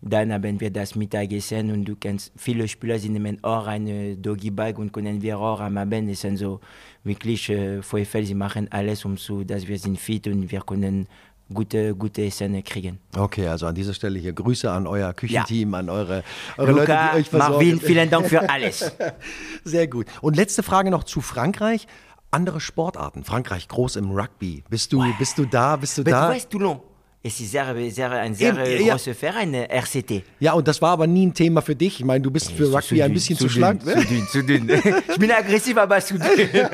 [0.00, 4.50] Dann haben wir das Mittagessen und du kennst, viele Spieler, sie nehmen auch eine Doggy
[4.50, 6.36] Bag und können wir auch am Abend essen.
[6.36, 6.60] So
[7.02, 11.08] wirklich, äh, sie machen alles, um so, dass wir sind fit und wir können
[11.52, 12.98] gute, gute Essen kriegen.
[13.16, 15.78] Okay, also an dieser Stelle hier Grüße an euer Küchenteam, ja.
[15.78, 16.24] an eure,
[16.56, 17.52] eure Luca, Leute, die euch versorgen.
[17.54, 18.92] Marvin, vielen Dank für alles.
[19.64, 20.06] Sehr gut.
[20.20, 21.86] Und letzte Frage noch zu Frankreich.
[22.30, 23.22] Andere Sportarten.
[23.22, 24.64] Frankreich groß im Rugby.
[24.68, 25.76] Bist du, bist du da?
[25.76, 26.28] Bist du Aber da?
[26.30, 26.80] Weißt, Toulon.
[27.26, 29.14] Es ist sehr, sehr, ein sehr Eben, großer ja.
[29.14, 30.22] Verein, RCT.
[30.40, 32.00] Ja, und das war aber nie ein Thema für dich.
[32.00, 33.82] Ich meine, du bist für Rugby ein bisschen zu, zu schlank.
[33.82, 33.94] Ne?
[33.94, 34.68] Zu dünn, zu dünn.
[35.08, 36.50] ich bin aggressiv, aber zu dünn.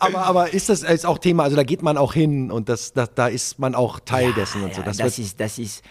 [0.00, 2.92] aber, aber ist das ist auch Thema, also da geht man auch hin und das,
[2.92, 4.82] das da ist man auch Teil ja, dessen und so.
[4.82, 5.84] Das, das ist, das ist,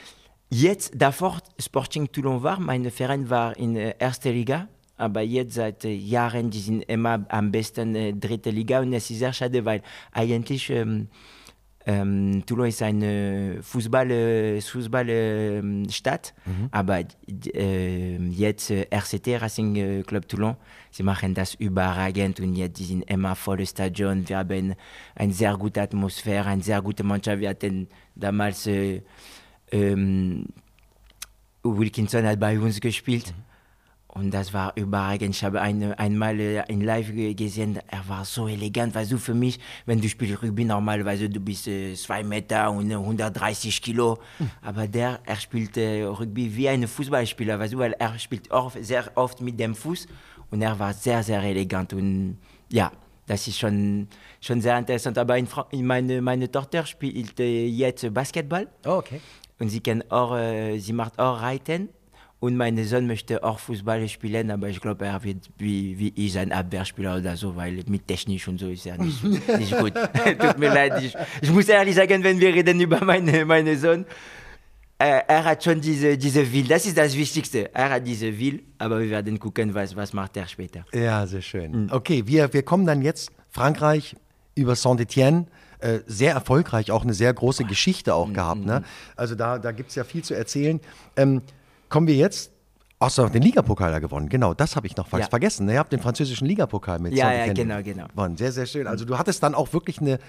[0.49, 5.53] jetzt, davor Sporting Toulon war, mein Verein war in der äh, ersten Liga, aber jetzt
[5.53, 9.31] seit äh, Jahren, die sind immer am besten äh, dritte Liga und es ist sehr
[9.31, 9.81] schade, weil
[10.11, 10.69] eigentlich...
[10.71, 11.07] Ähm,
[11.85, 16.69] ähm, Toulon ist eine Fußball, Fußballstadt, mhm.
[16.71, 17.03] aber
[17.53, 20.57] äh, jetzt äh, RCT, Racing äh, Club Toulon,
[20.91, 24.27] sie machen das überragend und jetzt die sind immer volles Stadion.
[24.27, 24.75] Wir haben
[25.15, 27.39] eine sehr gute Atmosphäre, eine sehr gute Mannschaft.
[27.39, 29.01] Wir hatten damals äh,
[29.71, 30.45] ähm,
[31.63, 33.33] Wilkinson hat bei uns gespielt.
[33.35, 33.50] Mhm.
[34.13, 35.35] Und das war überragend.
[35.35, 38.93] Ich habe eine, einmal äh, in Live gesehen, er war so elegant.
[38.93, 42.91] Weißt du, für mich, wenn du spielst Rugby normalerweise, du bist äh, zwei Meter und
[42.91, 44.19] 130 Kilo.
[44.37, 44.51] Mhm.
[44.61, 48.73] Aber der, er spielt äh, Rugby wie ein Fußballspieler, weißt du, weil er spielt auch
[48.81, 50.07] sehr oft mit dem Fuß.
[50.49, 51.93] Und er war sehr, sehr elegant.
[51.93, 52.37] Und
[52.69, 52.91] ja,
[53.27, 54.09] das ist schon,
[54.41, 55.17] schon sehr interessant.
[55.17, 58.67] Aber in meine, meine Tochter spielt äh, jetzt Basketball.
[58.85, 59.21] Oh, okay.
[59.57, 61.87] Und sie, kann auch, äh, sie macht auch Reiten.
[62.41, 66.35] Und mein Sohn möchte auch Fußball spielen, aber ich glaube, er wird wie, wie ich
[66.39, 69.23] ein Abwehrspieler oder so, weil mit Technik und so ist er nicht,
[69.59, 69.93] nicht gut.
[70.39, 71.03] Tut mir leid.
[71.03, 74.07] Ich, ich, muss ehrlich sagen, wenn wir reden über meinen meine Sohn,
[74.97, 76.67] äh, er hat schon diese, diese Will.
[76.67, 77.71] Das ist das Wichtigste.
[77.75, 80.83] Er hat diese Will, aber wir werden gucken, was, was macht er später.
[80.93, 81.83] Ja, sehr schön.
[81.83, 81.89] Mhm.
[81.91, 84.15] Okay, wir, wir kommen dann jetzt Frankreich
[84.55, 85.45] über Saint-Etienne.
[85.77, 88.33] Äh, sehr erfolgreich, auch eine sehr große Geschichte auch mhm.
[88.33, 88.65] gehabt.
[88.65, 88.83] Ne?
[89.15, 90.79] Also da, da gibt es ja viel zu erzählen.
[91.15, 91.41] Ähm,
[91.91, 92.51] kommen wir jetzt
[92.97, 94.29] Achso, den Ligapokal gewonnen.
[94.29, 95.27] Genau, das habe ich noch ja.
[95.27, 95.67] vergessen.
[95.67, 98.05] Ihr habt den französischen Ligapokal mit Ja, ja, genau, genau.
[98.07, 98.37] Gewonnen.
[98.37, 98.85] Sehr, sehr schön.
[98.85, 100.19] Also du hattest dann auch wirklich eine,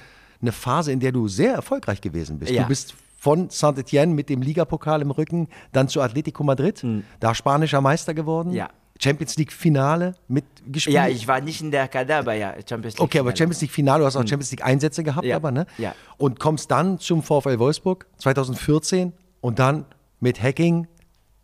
[0.41, 2.51] eine Phase, in der du sehr erfolgreich gewesen bist.
[2.51, 2.63] Ja.
[2.63, 7.05] Du bist von Saint-Etienne mit dem Ligapokal im Rücken dann zu Atletico Madrid, mhm.
[7.21, 8.53] da spanischer Meister geworden.
[8.53, 8.71] Ja.
[8.99, 10.95] Champions League Finale mitgespielt?
[10.95, 13.05] Ja, ich war nicht in der Kader, aber ja, Champions League.
[13.05, 14.29] Okay, aber Champions League Finale, du hast auch mhm.
[14.29, 15.67] Champions League Einsätze gehabt, aber, ne?
[15.77, 15.95] Ja.
[16.17, 19.85] Und kommst dann zum VfL Wolfsburg 2014 und dann
[20.21, 20.87] mit Hacking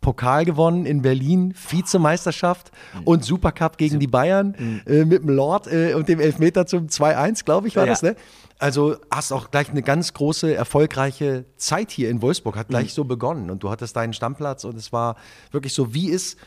[0.01, 3.03] Pokal gewonnen in Berlin, Vizemeisterschaft mhm.
[3.03, 3.99] und Supercup gegen Super.
[3.99, 4.81] die Bayern mhm.
[4.85, 7.91] äh, mit dem Lord äh, und dem Elfmeter zum 2-1, glaube ich, war ja.
[7.91, 8.15] das, ne?
[8.59, 12.89] Also hast auch gleich eine ganz große, erfolgreiche Zeit hier in Wolfsburg, hat gleich mhm.
[12.89, 15.15] so begonnen und du hattest deinen Stammplatz und es war
[15.51, 16.37] wirklich so, wie ist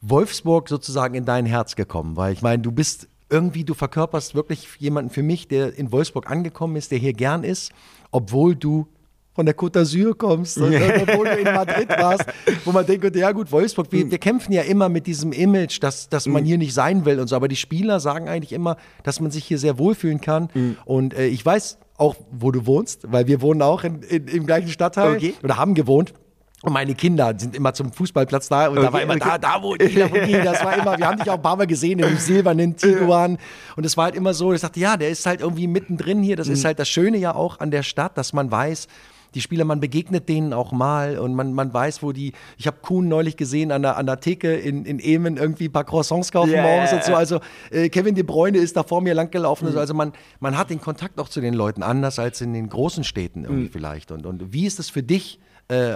[0.00, 2.16] Wolfsburg sozusagen in dein Herz gekommen?
[2.16, 6.30] Weil ich meine, du bist irgendwie, du verkörperst wirklich jemanden für mich, der in Wolfsburg
[6.30, 7.72] angekommen ist, der hier gern ist,
[8.10, 8.88] obwohl du
[9.34, 12.26] von der Côte d'Azur kommst, obwohl du in Madrid warst,
[12.64, 16.08] wo man denkt, ja gut, Wolfsburg, wir, wir kämpfen ja immer mit diesem Image, dass,
[16.08, 16.46] dass man mhm.
[16.46, 19.44] hier nicht sein will und so, aber die Spieler sagen eigentlich immer, dass man sich
[19.44, 20.76] hier sehr wohlfühlen kann mhm.
[20.84, 24.46] und äh, ich weiß auch, wo du wohnst, weil wir wohnen auch in, in, im
[24.46, 25.34] gleichen Stadtteil okay.
[25.42, 26.14] oder haben gewohnt.
[26.62, 29.30] Und meine Kinder sind immer zum Fußballplatz da und okay, da war immer okay.
[29.30, 30.32] da, da wo die, da wo die.
[30.32, 33.38] Das war immer, wir haben dich auch ein paar Mal gesehen dem silbernen Tiguan.
[33.74, 36.36] Und es war halt immer so, ich dachte, ja, der ist halt irgendwie mittendrin hier.
[36.36, 36.52] Das mhm.
[36.52, 38.86] ist halt das Schöne ja auch an der Stadt, dass man weiß,
[39.34, 42.78] die Spieler, man begegnet denen auch mal und man, man weiß, wo die, ich habe
[42.82, 46.32] Kuhn neulich gesehen an der, an der Theke in, in Emen irgendwie ein paar Croissants
[46.32, 47.14] kaufen yeah, morgens und so.
[47.14, 47.40] Also
[47.70, 49.70] äh, Kevin De Bruyne ist da vor mir langgelaufen.
[49.70, 49.78] Mhm.
[49.78, 53.04] Also man, man hat den Kontakt auch zu den Leuten anders als in den großen
[53.04, 53.72] Städten irgendwie mhm.
[53.72, 54.12] vielleicht.
[54.12, 55.94] Und, und wie ist es für dich, äh,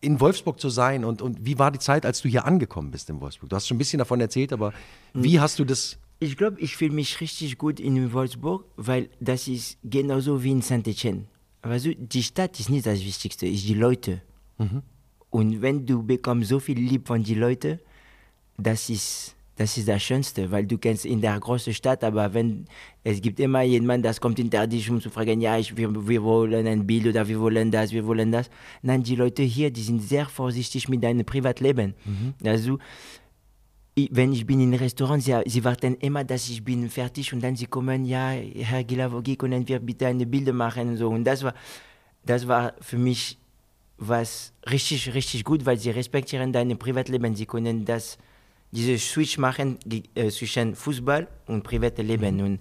[0.00, 3.08] in Wolfsburg zu sein und, und wie war die Zeit, als du hier angekommen bist
[3.08, 3.48] in Wolfsburg?
[3.48, 4.74] Du hast schon ein bisschen davon erzählt, aber
[5.14, 5.24] mhm.
[5.24, 9.48] wie hast du das ich glaube, ich fühle mich richtig gut in Wolfsburg, weil das
[9.48, 11.24] ist genauso wie in Saint-Etienne.
[11.64, 14.20] Weißt du, die Stadt ist nicht das Wichtigste, ist die Leute.
[14.58, 14.82] Mhm.
[15.30, 17.80] Und wenn du bekommst so viel Lieb von den Leuten,
[18.56, 22.66] das ist, das ist das Schönste, weil du kennst in der großen Stadt, aber wenn
[23.02, 26.22] es gibt immer jemanden, das kommt hinter dich, um zu fragen, ja, ich, wir, wir
[26.22, 28.48] wollen ein Bild oder wir wollen das, wir wollen das.
[28.82, 31.94] Nein, die Leute hier, die sind sehr vorsichtig mit deinem Privatleben.
[32.04, 32.34] Mhm.
[32.48, 32.78] Also
[33.96, 37.54] wenn ich bin in Restaurant, sie, sie warten immer, dass ich bin fertig und dann
[37.54, 41.08] sie kommen, ja, Herr Gilavogi, können wir bitte eine Bilder machen und so.
[41.08, 41.54] Und das war,
[42.24, 43.38] das war für mich
[43.96, 47.36] was richtig, richtig gut, weil sie respektieren dein Privatleben.
[47.36, 48.18] Sie können das,
[48.72, 49.78] diese Switch machen
[50.14, 52.36] äh, zwischen Fußball und Privatleben.
[52.36, 52.44] Mhm.
[52.44, 52.60] Und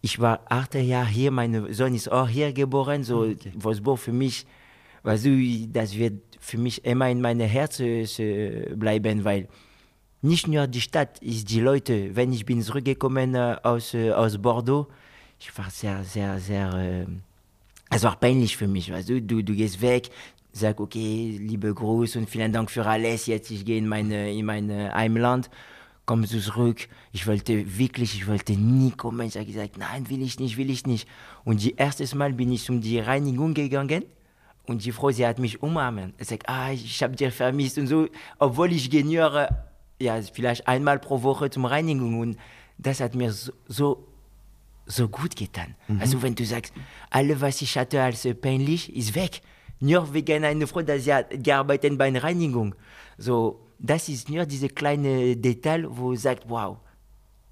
[0.00, 3.52] ich war acht Jahre hier, mein Sohn ist auch hier geboren, so okay.
[3.54, 4.44] Wolfsburg für mich,
[5.04, 8.04] weißt du, das wird für mich immer in meinem Herzen
[8.76, 9.46] bleiben, weil
[10.22, 12.14] nicht nur die Stadt, ist die Leute.
[12.14, 14.86] Wenn ich bin zurückgekommen äh, aus, äh, aus Bordeaux,
[15.38, 17.06] ich war sehr, sehr, sehr, äh,
[17.90, 18.90] es war peinlich für mich.
[18.90, 19.20] Weißt du?
[19.20, 20.10] du, du gehst weg,
[20.52, 23.26] sag, okay, liebe Gruß und vielen Dank für alles.
[23.26, 25.50] Jetzt ich gehe in meine, in mein Heimland,
[26.06, 26.88] kommst du zurück.
[27.12, 29.26] Ich wollte wirklich, ich wollte nie kommen.
[29.26, 31.08] Ich habe gesagt, nein, will ich nicht, will ich nicht.
[31.44, 34.04] Und die erste Mal bin ich um die Reinigung gegangen.
[34.66, 36.14] Und die Frau, sie hat mich umarmen.
[36.18, 38.06] Sie sagt, ah, ich habe dich vermisst und so,
[38.38, 39.04] obwohl ich gehe
[40.02, 42.36] ja, vielleicht einmal pro Woche zum Reinigung und
[42.78, 44.06] das hat mir so, so,
[44.86, 45.74] so gut getan.
[45.88, 46.00] Mhm.
[46.00, 46.72] Also wenn du sagst,
[47.10, 49.40] alles, was ich hatte als peinlich, ist weg.
[49.80, 52.74] Nur wegen einer Frau, dass sie hat gearbeitet bei einer Reinigung.
[53.18, 56.78] So, das ist nur diese kleine Detail, wo du sagst, wow,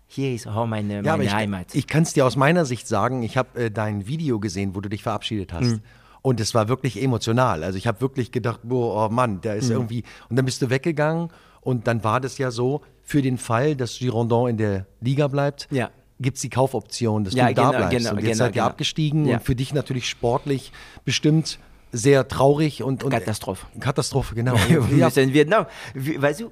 [0.06, 1.74] hier ist auch meine, ja, ich, Heimat.
[1.74, 4.80] Ich kann es dir aus meiner Sicht sagen, ich habe äh, dein Video gesehen, wo
[4.80, 5.66] du dich verabschiedet hast.
[5.66, 5.82] Mhm.
[6.22, 7.64] Und es war wirklich emotional.
[7.64, 9.76] Also ich habe wirklich gedacht, boah, oh Mann, der ist mhm.
[9.76, 10.04] irgendwie.
[10.28, 11.30] Und dann bist du weggegangen
[11.60, 15.66] und dann war das ja so, für den Fall, dass Girondin in der Liga bleibt,
[15.70, 15.90] ja.
[16.20, 17.98] gibt es die Kaufoption, dass ja, du genau, da bleibst.
[17.98, 18.66] Genau, und jetzt genau, seid ihr genau.
[18.66, 19.36] abgestiegen ja.
[19.36, 20.72] und für dich natürlich sportlich
[21.04, 21.58] bestimmt
[21.92, 23.66] sehr traurig und, und Katastrophe.
[23.80, 24.54] Katastrophe, genau.
[24.90, 25.66] Wir sind in Vietnam.
[25.94, 26.50] Weißt du,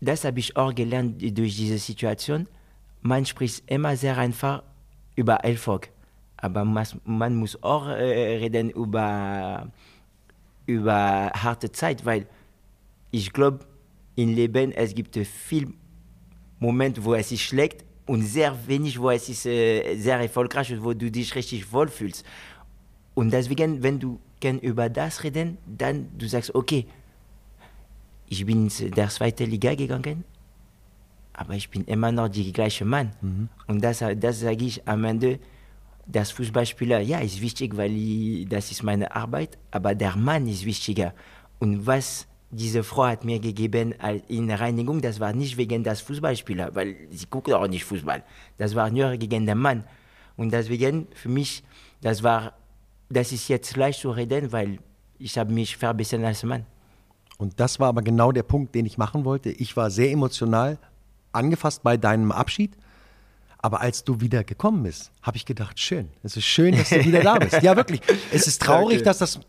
[0.00, 2.46] das habe ich auch gelernt durch diese Situation.
[3.02, 4.62] Man spricht immer sehr einfach
[5.14, 5.90] über Erfolg,
[6.38, 9.70] aber man muss auch äh, reden über,
[10.66, 12.26] über harte Zeit, weil
[13.10, 13.66] ich glaube,
[14.14, 15.72] im Leben es gibt viele
[16.60, 20.82] Momente, wo es sich schlägt und sehr wenig, wo es ist äh, sehr erfolgreich und
[20.84, 22.24] wo du dich richtig wohlfühlst.
[23.14, 26.86] Und deswegen, wenn du kann über das reden, dann du sagst, okay,
[28.28, 30.22] ich bin in der zweiten Liga gegangen,
[31.32, 33.10] aber ich bin immer noch der gleiche Mann.
[33.20, 33.48] Mhm.
[33.66, 35.40] Und das, das sage ich am Ende,
[36.10, 40.64] das Fußballspieler, ja, ist wichtig, weil ich, das ist meine Arbeit, aber der Mann ist
[40.64, 41.12] wichtiger.
[41.58, 43.94] Und was diese Frau hat mir gegeben
[44.28, 48.24] in Reinigung, das war nicht wegen des Fußballspielers, weil sie guckt auch nicht Fußball.
[48.56, 49.84] Das war nur gegen den Mann.
[50.36, 51.62] Und deswegen, für mich,
[52.00, 52.54] das war,
[53.10, 54.78] das ist jetzt leicht zu reden, weil
[55.18, 56.64] ich habe mich verbessert als Mann.
[57.36, 59.50] Und das war aber genau der Punkt, den ich machen wollte.
[59.50, 60.78] Ich war sehr emotional
[61.32, 62.72] angefasst bei deinem Abschied.
[63.60, 66.08] Aber als du wieder gekommen bist, habe ich gedacht, schön.
[66.22, 67.60] Es ist schön, dass du wieder da bist.
[67.62, 68.00] Ja, wirklich.
[68.32, 69.04] Es ist traurig, okay.
[69.04, 69.40] dass das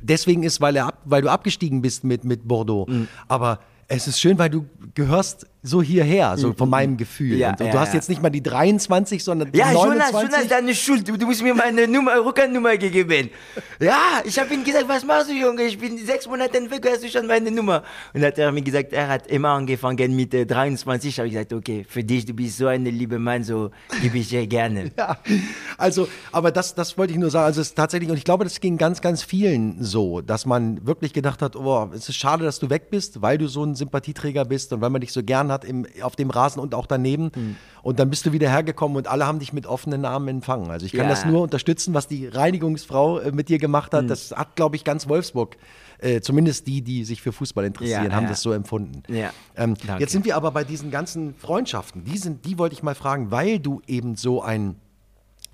[0.00, 2.86] deswegen ist, weil, er ab, weil du abgestiegen bist mit, mit Bordeaux.
[2.86, 3.08] Mhm.
[3.28, 6.70] Aber es ist schön, weil du gehörst so hierher, so von mhm.
[6.70, 7.38] meinem Gefühl.
[7.38, 7.94] Ja, und, und ja, du hast ja.
[7.94, 9.98] jetzt nicht mal die 23, sondern die ja, 29.
[9.98, 11.08] Ja, Jonas, Jonas, deine Schuld.
[11.08, 13.30] Du, du musst mir meine Nummer, Rückennummer gegeben.
[13.80, 15.62] Ja, ich habe ihm gesagt, was machst du, Junge?
[15.62, 17.82] Ich bin sechs Monate weg, hast du schon meine Nummer?
[18.12, 21.08] Und dann hat er mir gesagt, er hat immer angefangen mit äh, 23.
[21.08, 23.70] Ich habe gesagt, okay, für dich, du bist so ein lieber Mann, so
[24.02, 24.92] gebe ich dir gerne.
[24.98, 25.16] ja,
[25.78, 27.46] also, aber das, das wollte ich nur sagen.
[27.46, 30.86] Also es ist tatsächlich, und ich glaube, das ging ganz, ganz vielen so, dass man
[30.86, 33.74] wirklich gedacht hat, oh, es ist schade, dass du weg bist, weil du so ein
[33.74, 36.86] Sympathieträger bist und weil man dich so gern hat im, auf dem Rasen und auch
[36.86, 37.30] daneben.
[37.34, 37.56] Mhm.
[37.82, 40.72] Und dann bist du wieder hergekommen und alle haben dich mit offenen Armen empfangen.
[40.72, 41.10] Also ich kann ja.
[41.10, 44.04] das nur unterstützen, was die Reinigungsfrau äh, mit dir gemacht hat.
[44.04, 44.08] Mhm.
[44.08, 45.56] Das hat, glaube ich, ganz Wolfsburg
[45.98, 48.30] äh, zumindest die, die sich für Fußball interessieren, ja, haben ja.
[48.30, 49.02] das so empfunden.
[49.08, 49.32] Ja.
[49.56, 52.04] Ähm, jetzt sind wir aber bei diesen ganzen Freundschaften.
[52.04, 54.76] Die, sind, die wollte ich mal fragen, weil du eben so ein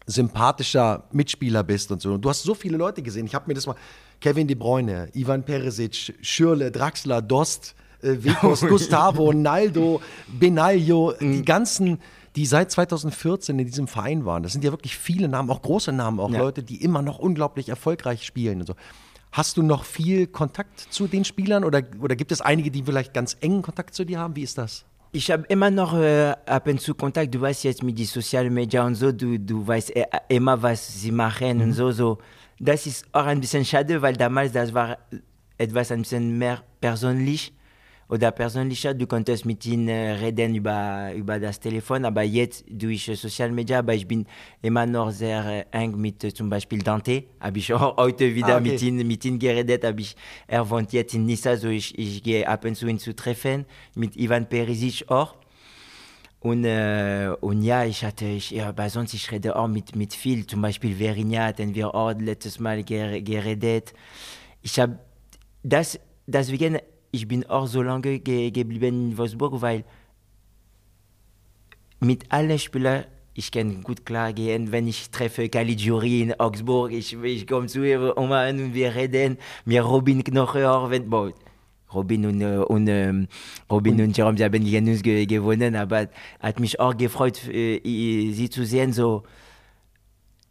[0.06, 2.14] sympathischer Mitspieler bist und so.
[2.14, 3.26] Und du hast so viele Leute gesehen.
[3.26, 3.76] Ich habe mir das mal
[4.20, 11.32] Kevin De Bruyne, Ivan Peresic, Schürle, Draxler, Dost, äh, Vekos, Gustavo, Naldo, Benaglio, mhm.
[11.32, 11.98] die ganzen,
[12.36, 14.42] die seit 2014 in diesem Verein waren.
[14.42, 16.38] Das sind ja wirklich viele Namen, auch große Namen, auch ja.
[16.38, 18.74] Leute, die immer noch unglaublich erfolgreich spielen und so.
[19.32, 23.14] Hast du noch viel Kontakt zu den Spielern oder, oder gibt es einige, die vielleicht
[23.14, 24.34] ganz engen Kontakt zu dir haben?
[24.34, 24.84] Wie ist das?
[25.12, 27.34] Ich habe immer noch äh, ab und zu Kontakt.
[27.34, 31.00] Du weißt jetzt mit den sozialen Medien und so, du, du weißt äh, immer, was
[31.00, 31.62] sie machen mhm.
[31.62, 32.18] und so, so.
[32.58, 34.98] Das ist auch ein bisschen schade, weil damals das war
[35.58, 37.52] etwas ein bisschen mehr persönlich
[38.10, 38.92] oder persönlicher.
[38.92, 43.94] Du konntest mit ihnen reden über, über das Telefon, aber jetzt durch Social Media, aber
[43.94, 44.26] ich bin
[44.62, 47.24] immer noch sehr eng mit zum Beispiel Dante.
[47.38, 48.72] Habe ich heute wieder ah, okay.
[48.72, 49.84] mit, ihm, mit ihm geredet.
[49.84, 50.16] Hab ich,
[50.48, 53.64] er wohnt jetzt in Nissa, so ich, ich gehe ab und zu ihn zu treffen.
[53.94, 55.36] Mit Ivan Perisic auch.
[56.40, 60.14] Und, äh, und ja, ich hatte, ich, ja, bei sonst, ich rede auch mit, mit
[60.14, 63.92] viel, zum Beispiel Verinia hatten wir auch letztes Mal geredet.
[64.62, 64.98] Ich habe
[65.62, 66.78] das, deswegen
[67.12, 69.84] ich bin auch so lange ge geblieben in Wolfsburg, weil
[72.00, 77.14] mit allen Spielern, ich kann gut klar gehen, wenn ich treffe Caligiuri in Augsburg, ich,
[77.22, 81.32] ich komme zu ihr und wir reden, mir Robin Knocher, wenn, boah,
[81.92, 83.28] Robin und, und, ähm,
[83.70, 87.80] Robin und, Jerome, sie haben gegen uns ge gewonnen, aber hat mich auch gefreut, äh,
[88.32, 89.24] sie zu sehen, so,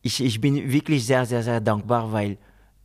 [0.02, 2.38] ich, ich bin wirklich sehr, sehr, sehr dankbar, weil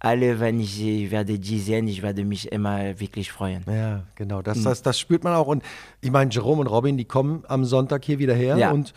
[0.05, 3.65] alle, wenn ich sie werde die sehen, ich werde mich immer wirklich freuen.
[3.67, 4.43] Ja, genau.
[4.43, 5.47] Das, das, das spürt man auch.
[5.47, 5.63] Und
[6.01, 8.71] ich meine, Jerome und Robin, die kommen am Sonntag hier wieder her ja.
[8.71, 8.93] und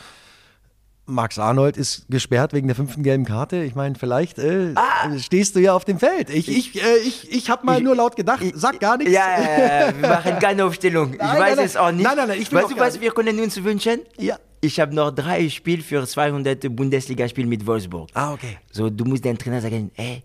[1.09, 3.63] Max Arnold ist gesperrt wegen der fünften gelben Karte.
[3.63, 5.17] Ich meine, vielleicht äh, ah.
[5.17, 6.29] stehst du ja auf dem Feld.
[6.29, 9.13] Ich, ich, äh, ich, ich habe mal ich, nur laut gedacht, ich, sag gar nichts.
[9.13, 11.13] Ja, ja, wir machen keine Aufstellung.
[11.13, 12.03] Ich nein, weiß nein, es auch nicht.
[12.03, 12.41] Nein, nein, nein.
[12.41, 14.01] Ich weißt du, was wir können uns wünschen?
[14.17, 14.37] Ja.
[14.59, 18.09] Ich habe noch drei Spiele für 200 Bundesligaspiele mit Wolfsburg.
[18.13, 18.57] Ah, okay.
[18.71, 20.23] So, du musst den Trainer sagen, hey,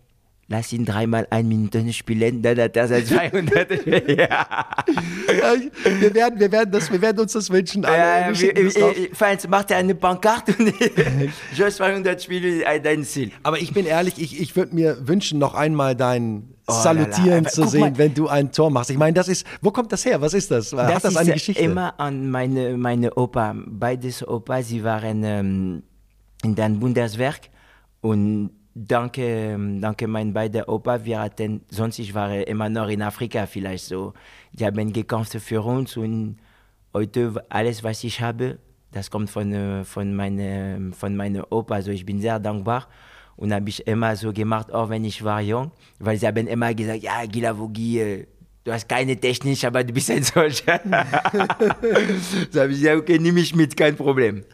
[0.53, 3.87] lass ihn dreimal ein Minuten spielen, dann hat er seit 200.
[3.87, 4.47] ja.
[6.01, 7.85] wir, werden, wir, werden das, wir werden uns das wünschen.
[7.85, 8.33] Alle.
[8.33, 10.73] Ja, Fans, macht er eine Pankarte und
[11.57, 13.33] schon 200 Spiele dein Ziel.
[13.43, 17.67] Aber ich bin ehrlich, ich, ich würde mir wünschen, noch einmal dein Oh, Salutieren zu
[17.67, 17.99] sehen, mal.
[17.99, 18.91] wenn du ein Tor machst.
[18.91, 20.21] Ich meine, das ist, wo kommt das her?
[20.21, 20.73] Was ist das?
[20.73, 21.61] Hat das, das eine Geschichte?
[21.61, 23.53] immer an meine, meine Opa.
[23.67, 25.83] Beides Opa, sie waren ähm,
[26.45, 27.51] in den Bundeswerk
[28.01, 33.47] und danke, danke mein beiden Opa, wir hatten, sonst ich war immer noch in Afrika
[33.47, 34.13] vielleicht so.
[34.53, 36.39] Die haben gekämpft für uns und
[36.95, 38.59] heute alles, was ich habe,
[38.93, 41.77] das kommt von, von meinem von meine Opa.
[41.77, 42.89] Also ich bin sehr dankbar
[43.37, 46.75] und habe ich immer so gemacht, auch wenn ich war jung, weil sie haben immer
[46.75, 48.27] gesagt, ja, Gilavogi, äh,
[48.65, 50.81] du hast keine Technik, aber du bist ein solcher.
[52.51, 54.45] so habe ich gesagt, okay, nimm mich mit, kein Problem.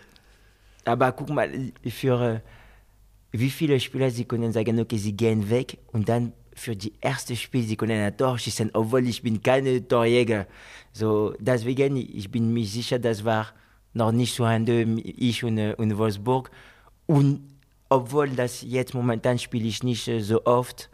[0.84, 1.50] Aber guck mal,
[1.86, 2.40] für
[3.32, 7.36] wie viele Spieler sie können sagen, okay, sie gehen weg und dann für die erste
[7.36, 10.46] Spiel, sie können ein Tor schießen, obwohl ich bin keine Torjäger.
[10.92, 13.52] So, deswegen, ich bin mir sicher, das war
[13.94, 16.50] noch nicht so Ende, ich und, und Wolfsburg.
[17.06, 17.40] Und
[17.88, 20.90] obwohl das jetzt momentan spiele ich nicht so oft,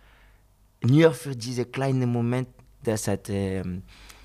[0.83, 2.49] nur für diese kleinen Moment,
[2.83, 3.83] das hat, ähm,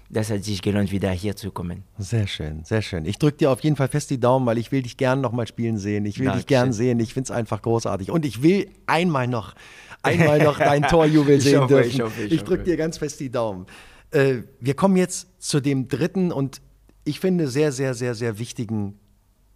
[0.10, 1.84] das hat sich gelohnt, wieder hier zu kommen.
[2.00, 3.06] Sehr schön, sehr schön.
[3.06, 5.48] Ich drücke dir auf jeden Fall fest die Daumen, weil ich will dich gern nochmal
[5.48, 6.06] spielen sehen.
[6.06, 6.40] Ich will Dankeschön.
[6.40, 7.00] dich gern sehen.
[7.00, 8.10] Ich finde es einfach großartig.
[8.10, 9.54] Und ich will einmal noch,
[10.02, 11.90] einmal noch dein Torjubel sehen hoffe, dürfen.
[11.90, 13.68] Ich, hoffe, ich, ich drücke dir ganz fest die Daumen.
[14.12, 16.62] Äh, wir kommen jetzt zu dem dritten und
[17.04, 19.00] ich finde sehr, sehr, sehr, sehr wichtigen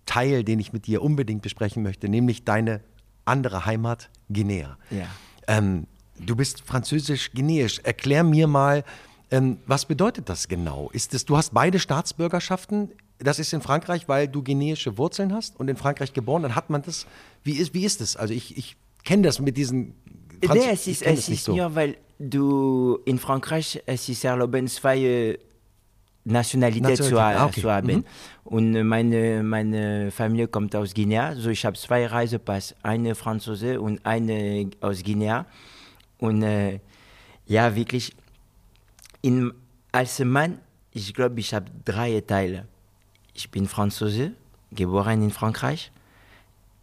[0.06, 2.82] Teil, den ich mit dir unbedingt besprechen möchte, nämlich deine
[3.26, 4.78] andere Heimat, Guinea.
[4.92, 5.08] Ja.
[5.48, 5.88] Ähm,
[6.20, 7.80] du bist französisch-guineisch.
[7.80, 8.84] Erklär mir mal,
[9.34, 10.91] ähm, was bedeutet das genau?
[10.93, 12.91] Ist es, du hast beide Staatsbürgerschaften.
[13.17, 16.43] Das ist in Frankreich, weil du guineische Wurzeln hast und in Frankreich geboren.
[16.43, 17.08] Dann hat man das.
[17.43, 18.15] Wie ist, wie ist es?
[18.15, 19.96] Also ich, ich kenne das mit diesen.
[20.46, 21.56] Franz nee, es ist, es ist so.
[21.56, 25.39] nur, weil du in Frankreich es ist erlauben, zwei äh,
[26.26, 27.62] Nationalität zu, ah, okay.
[27.62, 27.88] zu, haben.
[27.88, 28.06] Mhm.
[28.43, 31.34] Und meine, meine Familie kommt aus Guinea.
[31.34, 35.48] So ich habe zwei Reisepass, eine Franzose und eine aus Guinea.
[36.19, 36.82] Und äh,
[37.48, 38.13] ja, wirklich,
[39.24, 39.52] in,
[39.92, 40.60] als Mann,
[40.92, 42.68] ich glaube, ich habe drei Teile.
[43.34, 44.34] Ich bin Franzose,
[44.72, 45.92] geboren in Frankreich.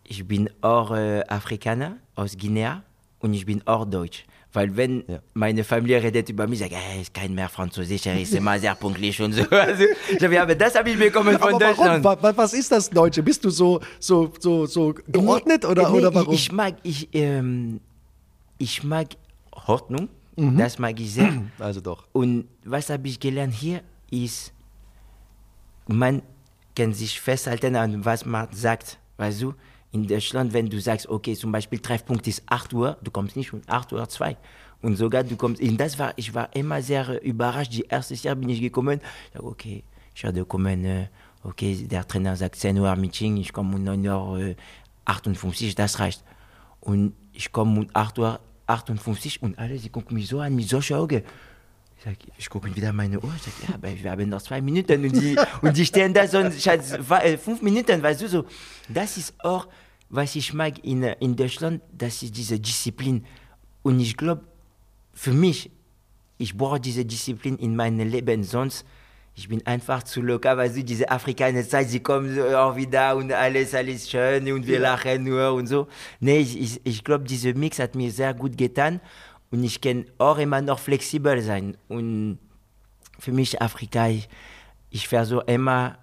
[0.03, 2.83] Ich bin auch äh, Afrikaner aus Guinea
[3.21, 4.25] und ich bin auch Deutsch.
[4.53, 5.21] Weil wenn ja.
[5.35, 8.75] meine Familie redet über mich, ich, hey, ist kein mehr Französisch, er ist immer sehr
[8.75, 9.45] pünktlich und so.
[9.51, 9.85] Also,
[10.19, 12.03] ja, aber das habe ich bekommen von aber Deutschland.
[12.03, 12.37] Warum?
[12.37, 13.23] Was ist das Deutsche?
[13.23, 16.35] Bist du so, so, so, so geordnet nee, oder, nee, oder warum?
[16.35, 17.81] Ich mag, ich, ähm,
[18.59, 19.09] ich mag
[19.53, 20.09] Ordnung.
[20.41, 20.57] Mhm.
[20.57, 21.33] Das mag ich sehr.
[21.59, 22.07] Also doch.
[22.13, 24.53] Und was habe ich gelernt hier ist,
[25.87, 26.23] man
[26.75, 28.99] kann sich festhalten an was man sagt.
[29.19, 29.55] Weißt du,
[29.93, 33.53] in Deutschland, wenn du sagst, okay, zum Beispiel Treffpunkt ist 8 Uhr, du kommst nicht
[33.53, 34.37] um 8 Uhr 2.
[34.83, 37.75] Und sogar du kommst, und das war, ich war immer sehr überrascht.
[37.75, 41.09] Die erste Jahr bin ich gekommen, ich sage, okay, ich werde kommen, äh,
[41.43, 44.55] okay, der Trainer sagt 10 Uhr Meeting, ich komme um 9 Uhr
[45.05, 46.25] 58, das reicht.
[46.81, 50.69] Und ich komme um 8 Uhr 58 und alle, sie gucken mich so an mit
[50.69, 51.23] solchen Augen.
[51.99, 54.61] Ich, sag, ich gucke wieder meine Uhr, ich sage, ja, aber wir haben noch zwei
[54.61, 58.45] Minuten und die, und die stehen da so äh, fünf Minuten, weißt du, so.
[58.89, 59.69] Das ist auch,
[60.09, 63.25] was ich mag in, in Deutschland, das ist diese Disziplin.
[63.83, 64.43] Und ich glaube,
[65.13, 65.71] für mich,
[66.39, 68.87] ich brauche diese Disziplin in meinem Leben, sonst
[69.35, 73.33] ich bin einfach zu locker, weil du, diese afrikanische Zeit, sie kommen auch wieder und
[73.33, 75.87] alles, alles schön und wir lachen nur und so.
[76.19, 79.01] Nee, ich, ich, ich glaube, dieser Mix hat mir sehr gut getan
[79.51, 81.77] und ich kann auch immer noch flexibel sein.
[81.89, 82.39] Und
[83.19, 84.29] für mich Afrika, ich,
[84.91, 85.99] ich versuche immer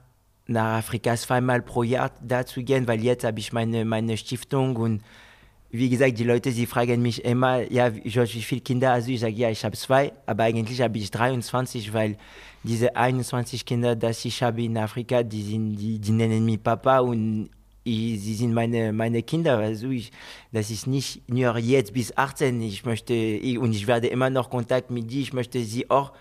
[0.47, 4.75] nach Afrika zweimal pro Jahr da zu gehen, weil jetzt habe ich meine, meine Stiftung
[4.77, 5.03] und
[5.69, 8.09] wie gesagt, die Leute, sie fragen mich immer, ja, wie
[8.41, 9.11] viele Kinder hast du?
[9.11, 12.17] Ich sage, ja, ich habe zwei, aber eigentlich habe ich 23, weil
[12.67, 16.99] diese 21 Kinder, die ich habe in Afrika, die, sind, die, die nennen mich Papa
[16.99, 17.49] und
[17.85, 19.57] ich, sie sind meine, meine Kinder.
[19.57, 20.11] Also ich,
[20.51, 22.61] das ist nicht nur jetzt bis 18.
[22.61, 25.21] Ich möchte, ich, und ich werde immer noch Kontakt mit dir.
[25.21, 26.11] Ich möchte sie auch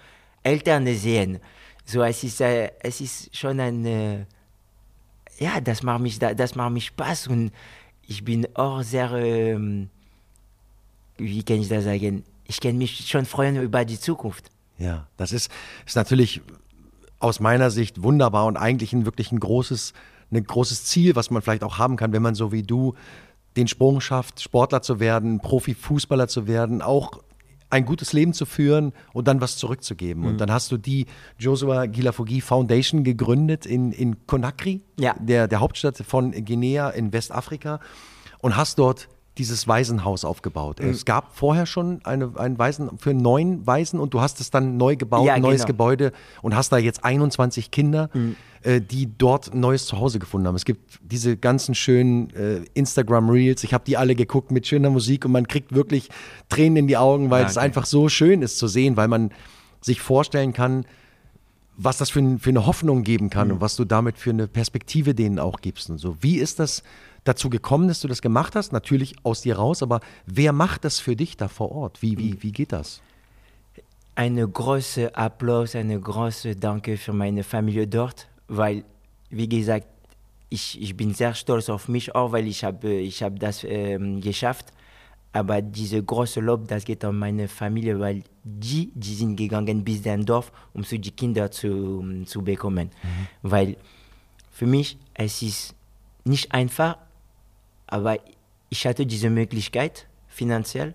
[0.44, 1.40] Eltern sehen.
[1.84, 4.26] So, es ist, äh, es ist schon ein, äh,
[5.38, 7.50] ja, das macht mich, das macht mich Spaß und
[8.06, 9.90] ich bin auch sehr, ähm,
[11.18, 12.22] wie kann ich das sagen?
[12.44, 14.50] Ich kann mich schon freuen über die Zukunft.
[14.78, 15.50] Ja, das ist,
[15.86, 16.42] ist natürlich
[17.18, 19.92] aus meiner Sicht wunderbar und eigentlich ein wirklich ein großes,
[20.30, 22.94] ein großes Ziel, was man vielleicht auch haben kann, wenn man so wie du
[23.56, 27.22] den Sprung schafft, Sportler zu werden, Profifußballer zu werden, auch
[27.70, 30.22] ein gutes Leben zu führen und dann was zurückzugeben.
[30.22, 30.28] Mhm.
[30.28, 31.06] Und dann hast du die
[31.38, 35.14] Joshua Gilafogi Foundation gegründet in, in Conakry, ja.
[35.18, 37.80] der, der Hauptstadt von Guinea in Westafrika,
[38.40, 40.80] und hast dort dieses Waisenhaus aufgebaut.
[40.80, 40.90] Mhm.
[40.90, 44.76] Es gab vorher schon eine, ein Waisen für neun Waisen und du hast es dann
[44.76, 45.66] neu gebaut, ja, neues genau.
[45.66, 48.36] Gebäude und hast da jetzt 21 Kinder, mhm.
[48.62, 50.56] äh, die dort ein neues Zuhause gefunden haben.
[50.56, 55.24] Es gibt diese ganzen schönen äh, Instagram-Reels, ich habe die alle geguckt mit schöner Musik
[55.26, 56.08] und man kriegt wirklich
[56.48, 59.30] Tränen in die Augen, weil ja, es einfach so schön ist zu sehen, weil man
[59.82, 60.86] sich vorstellen kann,
[61.76, 63.54] was das für, für eine Hoffnung geben kann mhm.
[63.54, 66.16] und was du damit für eine Perspektive denen auch gibst und so.
[66.22, 66.82] Wie ist das
[67.26, 68.72] dazu gekommen, dass du das gemacht hast?
[68.72, 72.02] Natürlich aus dir raus, aber wer macht das für dich da vor Ort?
[72.02, 73.00] Wie, wie, wie geht das?
[74.14, 78.84] Eine große Applaus, eine große Danke für meine Familie dort, weil,
[79.30, 79.86] wie gesagt,
[80.48, 84.20] ich, ich bin sehr stolz auf mich auch, weil ich habe ich hab das ähm,
[84.20, 84.72] geschafft.
[85.32, 90.06] Aber diese große Lob, das geht an meine Familie, weil die, die sind gegangen bis
[90.06, 92.90] in Dorf, um so die Kinder zu, zu bekommen.
[93.02, 93.26] Mhm.
[93.42, 93.76] Weil
[94.50, 95.74] für mich, es ist
[96.24, 96.96] nicht einfach,
[97.86, 98.18] aber
[98.68, 100.94] ich hatte diese Möglichkeit, finanziell,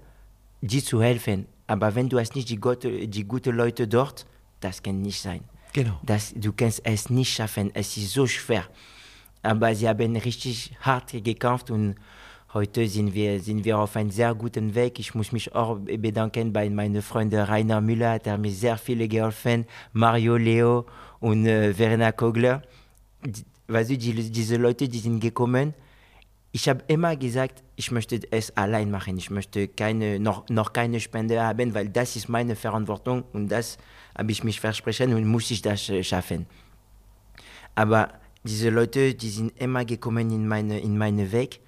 [0.62, 1.48] die zu helfen.
[1.68, 4.26] Aber wenn du hast nicht die, gute, die guten Leute dort,
[4.60, 5.42] das kann nicht sein.
[5.74, 6.00] Genau.
[6.04, 7.72] Das, du kannst es nicht schaffen.
[7.74, 8.66] Es ist so schwer.
[9.42, 11.96] Aber sie haben richtig hart gekämpft und
[12.54, 15.00] heute sind wir, sind wir auf einem sehr guten Weg.
[15.00, 19.66] Ich muss mich auch bedanken bei meinen Freunden Rainer Müller, der mir sehr viele geholfen,
[19.94, 20.86] Mario Leo
[21.20, 22.62] und äh, Verena Kogler.
[23.68, 25.74] weißt du, die, diese Leute, die sind gekommen.
[26.54, 29.18] Ich habe immer gesagt, ich möchte es allein machen.
[29.18, 33.78] Ich möchte keine, noch, noch keine Spende haben, weil das ist meine Verantwortung und das
[34.18, 36.46] habe ich mich versprochen und muss ich das äh, schaffen.
[37.74, 38.10] Aber
[38.44, 41.62] diese Leute, die sind immer gekommen in meine, in meine Weg.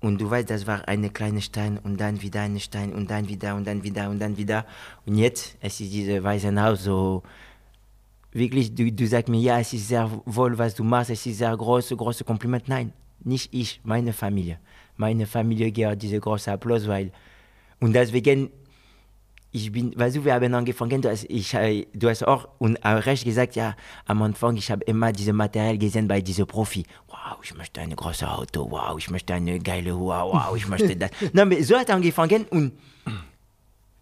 [0.00, 3.28] Und du weißt, das war eine kleine Stein und dann wieder ein Stein und dann
[3.28, 4.66] wieder und dann wieder und dann wieder.
[5.06, 7.22] Und jetzt, es ist dieses Waisenhaus so,
[8.32, 11.38] wirklich, du, du sagst mir, ja, es ist sehr wohl, was du machst, es ist
[11.38, 12.68] sehr große, große Kompliment.
[12.68, 14.58] Nein, nicht ich, meine Familie.
[14.96, 17.10] Meine Familie gibt diese große Applaus, weil,
[17.80, 18.50] und deswegen,
[19.50, 22.84] ich bin, weißt du, wir haben angefangen, du hast, ich, äh, du hast auch und
[22.84, 26.84] auch recht gesagt, ja, am Anfang, ich habe immer dieses Material gesehen bei diesem Profi.
[27.08, 30.96] Wow, ich möchte ein großes Auto, wow, ich möchte eine geile Uhr, wow, ich möchte
[30.96, 31.10] das.
[31.32, 32.72] Nein, aber so hat angefangen und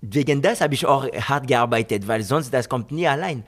[0.02, 3.44] wegen das habe ich auch hart gearbeitet, weil sonst das kommt nie allein.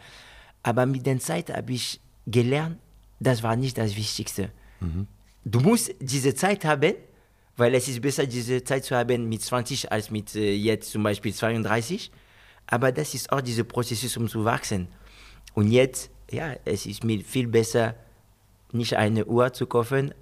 [0.63, 2.79] Aber mit der Zeit habe ich gelernt,
[3.21, 4.51] das war nicht das Wichtigste.
[4.81, 5.07] Mhm.
[5.45, 6.95] Du musst diese Zeit haben,
[7.57, 11.03] weil es ist besser, diese Zeit zu haben mit 20 als mit äh, jetzt zum
[11.03, 12.11] Beispiel 32.
[12.67, 14.89] Aber das ist auch dieser Prozess, um zu wachsen.
[15.53, 17.95] Und jetzt, ja, es ist mir viel besser,
[18.73, 20.15] nicht eine Uhr zu kaufen,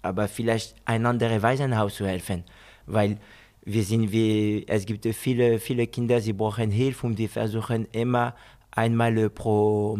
[0.00, 2.44] aber vielleicht ein anderes Waisenhaus zu helfen.
[2.86, 3.18] Weil
[3.64, 8.34] wir sind, wie, es gibt viele, viele Kinder, sie brauchen Hilfe und wir versuchen immer
[8.72, 9.98] einmal pro,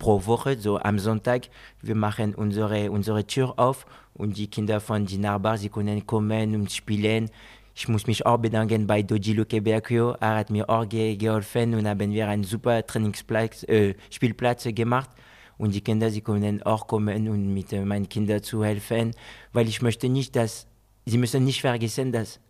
[0.00, 1.42] pro Woche, so am Sonntag,
[1.80, 6.56] wir machen unsere, unsere Tür auf und die Kinder von die Nachbarn, sie können kommen
[6.56, 7.30] und spielen.
[7.76, 10.16] Ich muss mich auch bedanken bei Doji Lukeberkio.
[10.20, 15.10] Er hat mir auch ge geholfen und haben wir einen super Trainingsplatz, äh, Spielplatz gemacht.
[15.56, 19.12] Und die Kinder, sie können auch kommen und mit äh, meinen Kindern zu helfen,
[19.52, 20.66] weil ich möchte nicht, dass,
[21.06, 22.40] sie müssen nicht vergessen, dass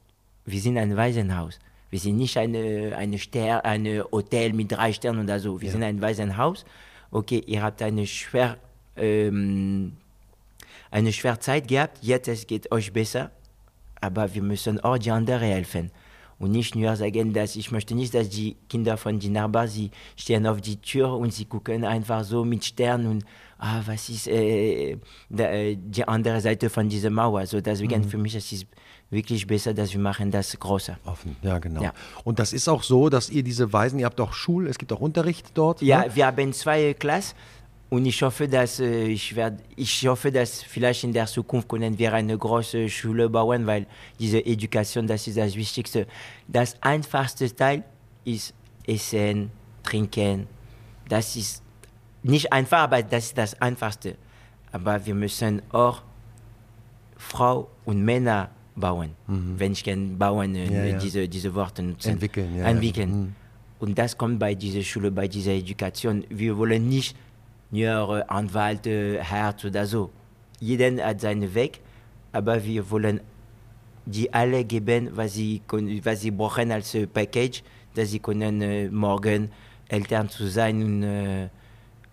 [0.46, 1.58] wir sind ein Waisenhaus.
[1.90, 5.60] Wir sind nicht eine, eine Ster ein Hotel mit drei Sternen oder so.
[5.60, 5.72] Wir ja.
[5.72, 6.64] sind ein Waisenhaus
[7.10, 8.58] okay, ihr habt eine schwer,
[8.96, 9.92] ähm,
[10.90, 13.30] eine schwere Zeit gehabt, jetzt es geht euch besser,
[14.00, 15.90] aber wir müssen auch die anderen helfen.
[16.38, 19.90] Und nicht nur sagen, dass ich möchte nicht, dass die Kinder von den Nachbarn, sie
[20.16, 23.24] stehen auf die Tür und sie gucken einfach so mit Sternen und
[23.58, 24.96] ah, was ist äh,
[25.28, 27.44] äh die andere Seite von dieser Mauer.
[27.44, 28.08] So deswegen mhm.
[28.08, 28.66] für mich es ist
[29.10, 30.96] wirklich besser, dass wir machen das Große.
[31.04, 31.82] Offen, ja genau.
[31.82, 31.92] Ja.
[32.24, 34.92] Und das ist auch so, dass ihr diese Weisen, ihr habt auch Schul, es gibt
[34.92, 35.82] auch Unterricht dort?
[35.82, 36.14] Ja, ne?
[36.14, 37.34] wir haben zwei Klassen
[37.90, 41.98] und ich hoffe, dass äh, ich werde, ich hoffe, dass vielleicht in der Zukunft können
[41.98, 43.86] wir eine große Schule bauen, weil
[44.18, 46.06] diese Education, das ist das Wichtigste.
[46.46, 47.82] Das einfachste Teil
[48.24, 48.54] ist
[48.86, 49.50] Essen,
[49.82, 50.46] Trinken.
[51.08, 51.64] Das ist
[52.22, 54.16] nicht einfach, aber das ist das Einfachste.
[54.70, 56.02] Aber wir müssen auch
[57.16, 58.50] Frau und Männer
[58.80, 59.10] bauen.
[59.26, 59.54] Mhm.
[59.58, 60.98] Wenn ich kann bauen, äh, ja.
[60.98, 62.12] Diese, diese Worte nutzen.
[62.12, 62.58] Entwickeln.
[62.60, 63.10] Entwickeln.
[63.10, 63.34] Mhm.
[63.78, 66.24] Und das kommt bei dieser Schule, bei dieser Education.
[66.28, 67.16] Wir wollen nicht
[67.70, 70.10] nur Anwalt, Herz oder so.
[70.58, 71.80] Jeder hat seinen Weg,
[72.32, 73.20] aber wir wollen
[74.04, 75.62] die alle geben, was sie,
[76.02, 77.62] was sie brauchen als Package,
[77.94, 79.50] dass sie können äh, morgen
[79.88, 81.48] Eltern zu sein und äh,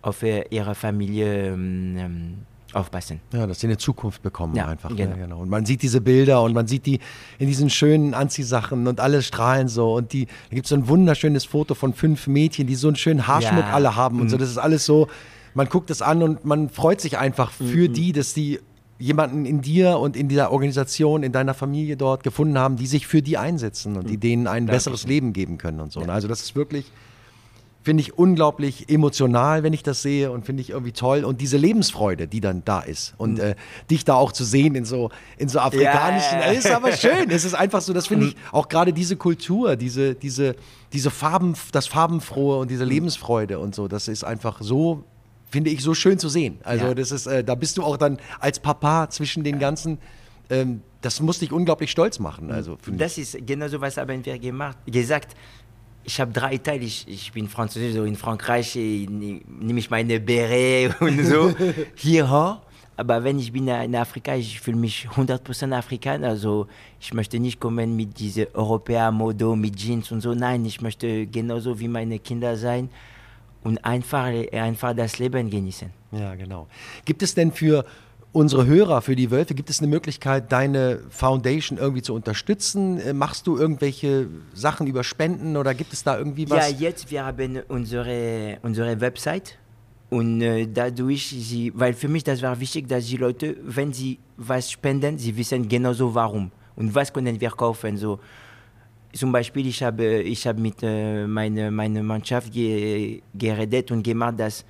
[0.02, 3.20] auf ihre Familie ähm, ähm aufpassen.
[3.32, 4.90] Ja, dass sie eine Zukunft bekommen ja, einfach.
[4.90, 5.10] Genau.
[5.10, 5.40] Ja, genau.
[5.40, 7.00] Und man sieht diese Bilder und man sieht die
[7.38, 9.94] in diesen schönen Anziehsachen und alle strahlen so.
[9.94, 12.96] Und die, da gibt es so ein wunderschönes Foto von fünf Mädchen, die so einen
[12.96, 13.72] schönen Haarschmuck ja.
[13.72, 14.36] alle haben und so.
[14.36, 14.40] Mhm.
[14.40, 15.08] Das ist alles so,
[15.54, 17.92] man guckt es an und man freut sich einfach für mhm.
[17.92, 18.60] die, dass die
[18.98, 23.06] jemanden in dir und in dieser Organisation, in deiner Familie dort gefunden haben, die sich
[23.06, 24.20] für die einsetzen und die mhm.
[24.20, 24.72] denen ein Danke.
[24.72, 26.00] besseres Leben geben können und so.
[26.00, 26.08] Ja.
[26.08, 26.90] Also das ist wirklich
[27.88, 31.24] finde ich unglaublich emotional, wenn ich das sehe und finde ich irgendwie toll.
[31.24, 33.40] Und diese Lebensfreude, die dann da ist und mhm.
[33.40, 33.54] äh,
[33.90, 35.08] dich da auch zu sehen in so,
[35.38, 36.52] in so afrikanischen, ja, ja.
[36.52, 37.30] ist aber schön.
[37.30, 38.40] es ist einfach so, das finde ich mhm.
[38.52, 40.54] auch gerade diese Kultur, diese, diese,
[40.92, 42.90] diese Farben, das Farbenfrohe und diese mhm.
[42.90, 45.04] Lebensfreude und so, das ist einfach so,
[45.50, 46.58] finde ich, so schön zu sehen.
[46.64, 46.94] Also ja.
[46.94, 49.96] das ist, äh, da bist du auch dann als Papa zwischen den ganzen
[50.50, 52.50] ähm, das muss dich unglaublich stolz machen.
[52.50, 55.36] Also, das ist genau so, was haben wir gemacht, gesagt
[56.04, 56.84] ich habe drei Teile.
[56.84, 61.52] Ich, ich bin Französisch, so in Frankreich nehme ich meine Beret und so.
[61.94, 62.60] Hier,
[62.96, 66.28] Aber wenn ich bin in Afrika, ich fühle mich 100% Afrikaner.
[66.28, 66.66] Also
[67.00, 70.34] ich möchte nicht kommen mit diese Europäer-Modo, mit Jeans und so.
[70.34, 72.88] Nein, ich möchte genauso wie meine Kinder sein
[73.62, 75.90] und einfach, einfach das Leben genießen.
[76.12, 76.66] Ja, genau.
[77.04, 77.84] Gibt es denn für
[78.38, 83.00] unsere Hörer, für die Wölfe, gibt es eine Möglichkeit, deine Foundation irgendwie zu unterstützen?
[83.00, 86.70] Äh, machst du irgendwelche Sachen über Spenden oder gibt es da irgendwie was?
[86.70, 89.58] Ja, jetzt, wir haben unsere, unsere Website
[90.10, 94.20] und äh, dadurch, sie, weil für mich das war wichtig, dass die Leute, wenn sie
[94.36, 97.96] was spenden, sie wissen genauso warum und was können wir kaufen.
[97.96, 98.20] So,
[99.12, 104.38] zum Beispiel, ich habe, ich habe mit äh, meiner meine Mannschaft ge, geredet und gemacht,
[104.38, 104.64] dass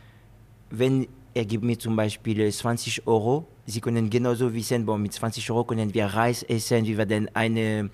[0.71, 5.51] wenn er gibt mir zum Beispiel 20 Euro, sie können genauso wissen, bon, mit 20
[5.51, 7.91] Euro können wir Reis essen, wir werden eine,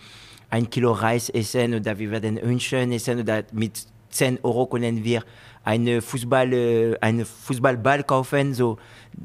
[0.48, 5.24] ein Kilo Reis essen oder wir werden Hühnchen essen oder mit 10 Euro können wir
[5.64, 8.54] eine Fußball, äh, einen Fußballball kaufen.
[8.54, 8.78] So.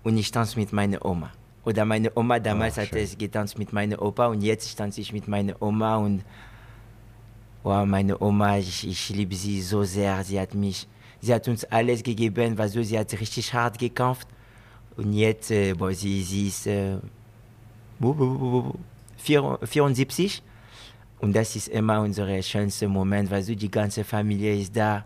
[0.03, 1.31] und ich tanze mit meiner Oma.
[1.65, 5.13] Oder meine Oma damals oh, hat es getanzt mit meiner Opa und jetzt tanze ich
[5.13, 6.23] mit meiner Oma und
[7.63, 10.23] wow, meine Oma, ich, ich liebe sie so sehr.
[10.23, 10.87] Sie hat mich
[11.23, 14.27] sie hat uns alles gegeben, weil so, sie hat richtig hart gekämpft.
[14.97, 16.97] Und jetzt, äh, boah, sie, sie ist äh,
[19.17, 20.43] 74
[21.19, 25.05] und das ist immer unser schönster Moment, weil so die ganze Familie ist da.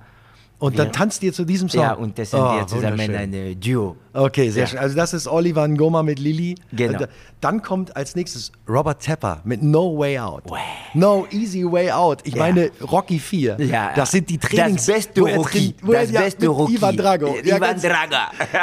[0.60, 1.82] Und dann tanzt ihr zu diesem Song?
[1.82, 3.96] Ja, und das sind oh, wir zusammen ein Duo.
[4.12, 4.68] Okay, sehr ja.
[4.68, 4.80] schön.
[4.80, 6.56] Also das ist Oliver Ngoma mit Lili.
[6.72, 7.06] Genau.
[7.42, 10.50] Dann kommt als nächstes Robert Tepper mit No Way Out.
[10.50, 10.60] Way.
[10.96, 12.22] No Easy Way Out.
[12.24, 12.40] Ich ja.
[12.40, 13.58] meine Rocky 4.
[13.60, 13.94] Ja.
[13.96, 14.88] Das sind die Trainings...
[14.88, 15.76] Das beste Rocky.
[15.86, 16.74] das beste Rocky.
[16.74, 17.36] Ivan Drago.
[17.44, 18.16] Ivan Drago.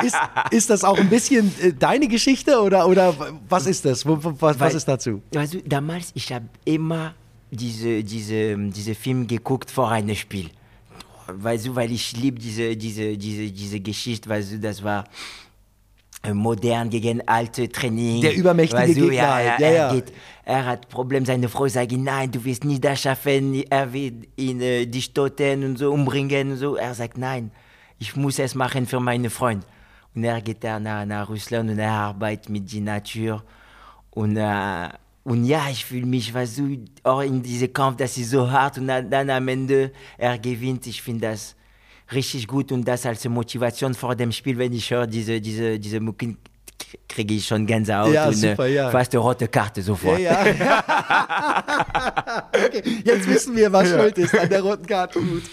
[0.05, 0.17] Ist,
[0.51, 3.15] ist, das auch ein bisschen äh, deine Geschichte oder, oder
[3.49, 4.05] was ist das?
[4.05, 5.23] Was, was Weil, ist dazu?
[5.37, 7.15] Also damals, ich habe immer
[7.53, 10.51] diese, diese, diese Film geguckt vor einem Spiel
[11.27, 15.05] weißt du, weil ich liebe diese, diese, diese, diese Geschichte, weißt du, das war
[16.23, 18.23] äh, modern gegen alte Training.
[18.23, 19.15] Der übermächtige weißt du, Gegner.
[19.15, 20.13] Ja, ja, ja, er, geht,
[20.45, 24.61] er hat Probleme, seine Frau sagt, nein, du wirst nie das schaffen, er wird ihn
[24.61, 26.77] äh, dich toten und so umbringen und so.
[26.77, 27.51] Er sagt, nein,
[27.99, 29.67] ich muss es machen für meine Freund.
[30.15, 33.43] Und er geht dann nach, nach Russland und er arbeitet mit der Natur
[34.11, 34.89] und äh,
[35.25, 38.77] und ja, ich fühle mich, weißt du, auch in diesem Kampf, das ist so hart
[38.77, 40.87] und dann am Ende er gewinnt.
[40.87, 41.57] Ich finde das
[42.13, 46.01] richtig gut und das als Motivation vor dem Spiel, wenn ich höre diese, diese, diese
[46.01, 46.37] Mucken,
[47.09, 48.91] kriege ich schon Gänsehaut ja, und super, ja.
[48.91, 50.21] fast eine rote Karte sofort.
[50.21, 50.85] Ja, ja.
[52.67, 55.21] okay, jetzt wissen wir, was schuld ist an der roten Karte.
[55.21, 55.45] Gut.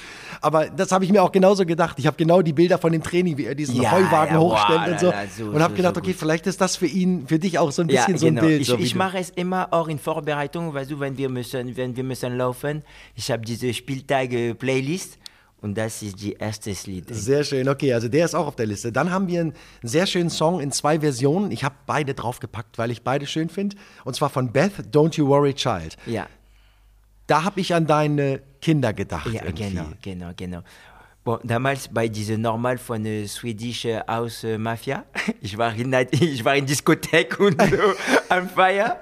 [0.43, 1.99] Aber das habe ich mir auch genauso gedacht.
[1.99, 4.81] Ich habe genau die Bilder von dem Training, wie er diesen ja, Heuwagen ja, hochstemmt
[4.81, 5.11] wow, und so.
[5.11, 7.59] Na, so und habe so, gedacht, so okay, vielleicht ist das für ihn, für dich
[7.59, 8.47] auch so ein bisschen ja, so ein genau.
[8.47, 8.61] Bild.
[8.61, 12.03] Ich, ich mache es immer auch in Vorbereitung, weil du, wenn wir müssen, wenn wir
[12.03, 12.83] müssen laufen,
[13.15, 15.19] ich habe diese Spieltage-Playlist.
[15.61, 17.05] Und das ist die erste Lied.
[17.13, 18.91] Sehr schön, okay, also der ist auch auf der Liste.
[18.91, 21.51] Dann haben wir einen sehr schönen Song in zwei Versionen.
[21.51, 23.75] Ich habe beide draufgepackt, weil ich beide schön finde.
[24.03, 25.97] Und zwar von Beth, Don't You Worry Child.
[26.07, 26.25] Ja.
[27.27, 29.31] Da habe ich an deine Kinder gedacht.
[29.33, 29.69] Ja, irgendwie.
[29.69, 30.63] genau, genau, genau.
[31.23, 35.05] Bon, damals bei dieser Normal von der Swedish äh, House äh, Mafia,
[35.41, 37.77] ich war in, ich war in Diskothek und so
[38.29, 38.97] am Feier.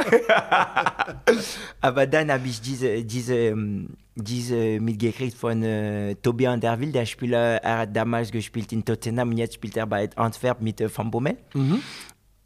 [1.80, 7.64] Aber dann habe ich diese, diese, ähm, diese mitgekriegt von äh, Tobias Derville, der Spieler,
[7.64, 11.10] er hat damals gespielt in Tottenham und jetzt spielt er bei Antwerp mit äh, Van
[11.10, 11.38] Bommel.
[11.54, 11.82] Mhm.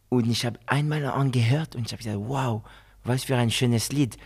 [0.09, 2.61] Und ich habe einmal angehört und ich habe gesagt, wow,
[3.03, 4.17] was für ein schönes Lied.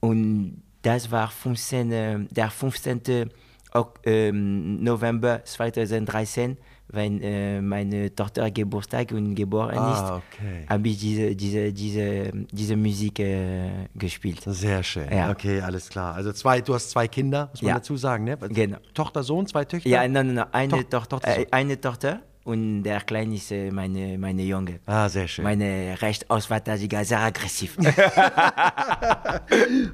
[0.00, 3.30] Und das war 15, äh, der 15.
[3.74, 6.56] Ok- ähm, November 2013,
[6.88, 10.64] wenn äh, meine Tochter Geburtstag und geboren Ah, ist, okay.
[10.68, 14.42] habe ich diese, diese, diese, diese Musik äh, gespielt.
[14.46, 15.08] Sehr schön.
[15.12, 15.30] Ja.
[15.30, 16.14] Okay, alles klar.
[16.14, 17.74] Also zwei, du hast zwei Kinder, muss man Ja.
[17.74, 18.38] dazu sagen, ne?
[18.48, 18.78] Genau.
[18.94, 19.88] Tochter, Sohn, zwei Töchter?
[19.90, 23.70] Ja, nein, nein, nein, eine, Tochter, Tochter, äh, eine Tochter und der Kleine ist äh,
[23.70, 24.80] meine, meine Junge.
[24.86, 25.42] Ah, sehr schön.
[25.44, 27.76] Meine Rechtsauswärtige, sehr aggressiv.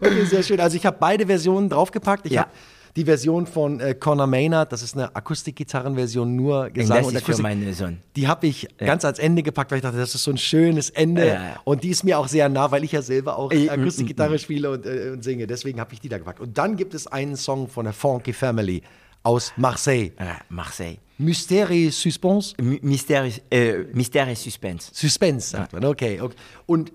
[0.01, 0.61] Okay, sehr schön.
[0.61, 2.27] Also ich habe beide Versionen draufgepackt.
[2.27, 2.43] Ich Ja.
[2.43, 2.51] habe
[2.95, 7.21] die Version von äh, Conor Maynard, das ist eine Akustikgitarrenversion, nur Gesang das und ist
[7.21, 7.43] für Akustik.
[7.43, 7.99] meinen Sohn.
[8.17, 10.91] Die habe ich ganz ans Ende gepackt, weil ich dachte, das ist so ein schönes
[10.91, 11.27] Ende.
[11.27, 11.61] Ja, ja.
[11.65, 14.71] Und die ist mir auch sehr nah, weil ich ja selber auch Äh, Akustikgitarre spiele
[14.71, 15.47] und, äh, und singe.
[15.47, 16.41] Deswegen habe ich die da gepackt.
[16.41, 18.83] Und dann gibt es einen Song von der Funky Family
[19.23, 20.11] aus Marseille.
[20.19, 20.97] Ja, Marseille.
[21.23, 22.55] Mystère et Suspense.
[22.61, 24.91] My- Mystère, äh, Mystère et Suspense.
[24.93, 25.85] Suspense, sagt man.
[25.85, 26.35] Okay, okay.
[26.67, 26.93] Und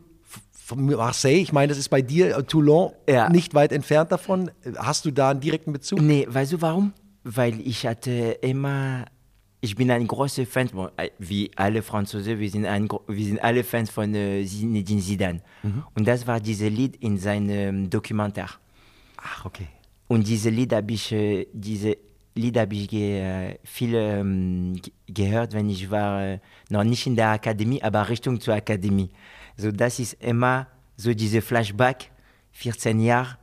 [0.51, 3.29] von Marseille, ich meine, das ist bei dir, äh, Toulon, Ja.
[3.29, 4.51] nicht weit entfernt davon.
[4.77, 6.01] Hast du da einen direkten Bezug?
[6.01, 6.93] Nee, weißt du warum?
[7.23, 9.05] Weil ich hatte immer,
[9.61, 13.63] ich bin ein großer Fan, äh, wie alle Franzosen, wir sind, ein, wir sind alle
[13.63, 15.41] Fans von äh, Zinedine Zidane.
[15.95, 18.49] Und das war dieses Lied in seinem Dokumentar.
[19.17, 19.67] Ach, okay.
[20.09, 21.13] Und diese Lied habe ich,
[21.53, 21.97] diese
[22.37, 27.15] Lied habe ich ge, viel ähm, ge- gehört, wenn ich war, äh, noch nicht in
[27.15, 29.09] der Akademie, aber Richtung zur Akademie.
[29.57, 32.11] So, das ist immer so diese Flashback,
[32.51, 33.37] 14 Jahre.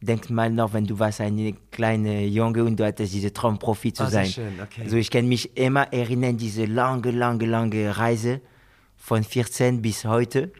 [0.00, 3.92] Denk mal noch, wenn du warst eine kleine Junge und du hattest diese Traum, Profi
[3.92, 4.26] zu sehr sein.
[4.26, 4.86] schön, okay.
[4.86, 8.40] So, ich kann mich immer erinnern, diese lange, lange, lange Reise
[8.96, 10.52] von 14 bis heute.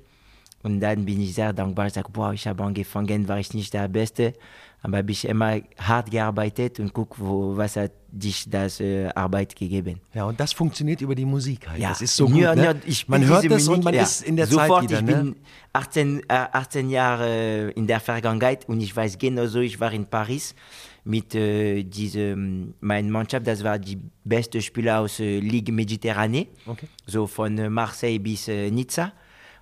[0.63, 1.89] Und dann bin ich sehr dankbar.
[1.89, 4.33] Ich sage, boah, ich habe angefangen, war ich nicht der Beste,
[4.85, 9.57] aber habe ich immer hart gearbeitet und guck, wo, was hat dich das äh, Arbeit
[9.57, 9.99] gegeben.
[10.13, 11.81] Ja, und das funktioniert über die Musik halt.
[11.81, 12.37] Ja, das ist so gut.
[12.37, 12.65] ja, ne?
[12.65, 12.75] ja,
[13.07, 15.01] man hört es und man ist in der Sofort, Zeit wieder.
[15.01, 15.33] ich ne?
[15.33, 15.37] bin
[15.73, 20.55] 18, äh, 18 Jahre in der Vergangenheit und ich weiß genauso, ich war in Paris
[21.05, 26.89] mit äh, diesem, mein Mannschaft, das war die beste Spieler aus äh, Ligue Mediterranee, Okay.
[27.07, 29.15] so von äh, Marseille bis äh, Nizza.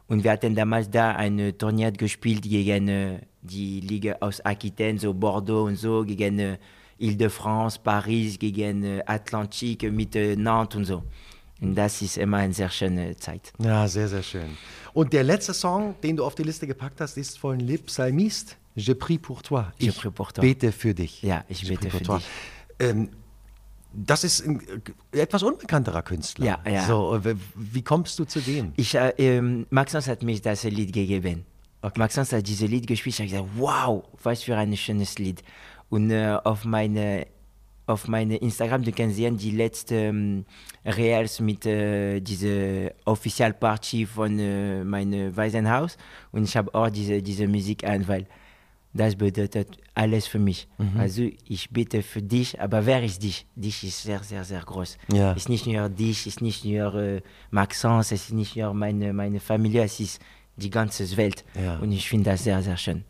[0.09, 4.99] Und wir hatten damals da ein äh, Turnier gespielt gegen äh, die Liga aus Aquitaine,
[4.99, 6.59] so Bordeaux und so, gegen äh,
[6.99, 11.03] Ile-de-France, Paris, gegen äh, Atlantique mit äh, Nantes und so.
[11.61, 13.53] Und das ist immer eine sehr schöne Zeit.
[13.59, 14.57] Ja, sehr, sehr schön.
[14.93, 18.57] Und der letzte Song, den du auf die Liste gepackt hast, ist von Le Psalmiste.
[18.75, 19.65] Je prie pour toi.
[19.79, 20.43] Je ich prie pour toi.
[20.43, 21.23] bete für dich.
[21.23, 22.27] Ja, ich Je bete für pour dich.
[22.79, 22.87] toi.
[22.89, 23.11] Ähm,
[23.93, 24.61] das ist ein
[25.13, 26.47] äh, etwas unbekannterer Künstler.
[26.47, 26.87] Ja, ja.
[26.87, 28.73] So, äh, wie kommst du zu dem?
[28.77, 31.45] Ich, äh, ähm, Maxence hat mich das Lied gegeben.
[31.83, 31.99] Okay.
[31.99, 33.19] Maxence hat dieses Lied gespielt.
[33.19, 35.43] Ich habe gesagt, wow, was für ein schönes Lied.
[35.91, 37.27] Und äh, auf meine
[37.87, 40.45] auf meine Instagram, du kannst sehen die letzten ähm,
[40.85, 45.97] Reels mit äh, dieser Officialparty von äh, meinem Waisenhaus.
[46.31, 48.27] Und ich habe auch diese, diese Musik an, weil
[48.95, 50.69] das bedeutet alles für mich.
[50.99, 53.47] Also ich bete für dich, aber wer ist dich?
[53.57, 54.99] Dich ist sehr, sehr, sehr groß.
[55.13, 55.33] Ja.
[55.33, 59.41] Ist nicht nur dich, ist nicht nur äh, Maxence, es ist nicht nur meine, meine
[59.41, 60.21] Familie, es ist
[60.57, 61.45] die ganze Welt.
[61.63, 61.77] Ja.
[61.79, 63.05] Und ich finde das sehr, sehr schön.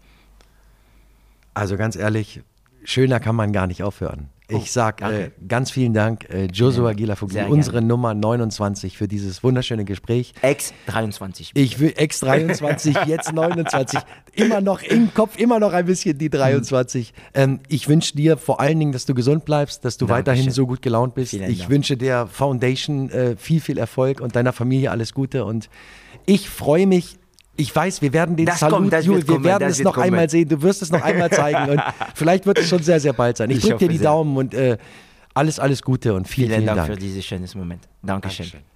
[1.55, 2.40] Also ganz ehrlich,
[2.84, 4.28] schöner kann man gar nicht aufhören.
[4.51, 7.86] Oh, Ich sag äh, ganz vielen Dank, äh, Joshua Ja, Gilafoglu, sehr unsere gerne.
[7.86, 10.34] Nummer 29 für dieses wunderschöne Gespräch.
[10.43, 11.53] Ex 23.
[11.55, 14.01] Ich will ex 23, jetzt 29.
[14.34, 17.12] Immer noch im Kopf, immer noch ein bisschen die 23.
[17.34, 20.26] Ähm, ich wünsche dir vor allen Dingen, dass du gesund bleibst, dass du Dankeschön.
[20.34, 21.30] weiterhin so gut gelaunt bist.
[21.30, 21.70] Vielen ich Dank.
[21.70, 25.45] wünsche der Foundation äh, viel, viel Erfolg und deiner Familie alles Gute.
[25.45, 25.68] Und
[26.26, 27.16] ich freue mich.
[27.57, 29.82] Ich weiß, wir werden den Das Salut, kommt, das Jul, wird wir kommen, werden es
[29.82, 30.07] noch kommen.
[30.07, 30.48] einmal sehen.
[30.48, 31.82] Du wirst es noch einmal zeigen und
[32.14, 33.50] vielleicht wird es schon sehr, sehr bald sein.
[33.50, 34.05] Ich, Ich drücke dir die sehr.
[34.09, 34.78] Daumen und äh,
[35.34, 36.92] alles, alles Gute und vielen, Vielen vielen Dank, Dank.
[36.92, 37.82] für dieses schönes Moment.
[38.03, 38.46] Dankeschön.
[38.46, 38.72] Dankeschön.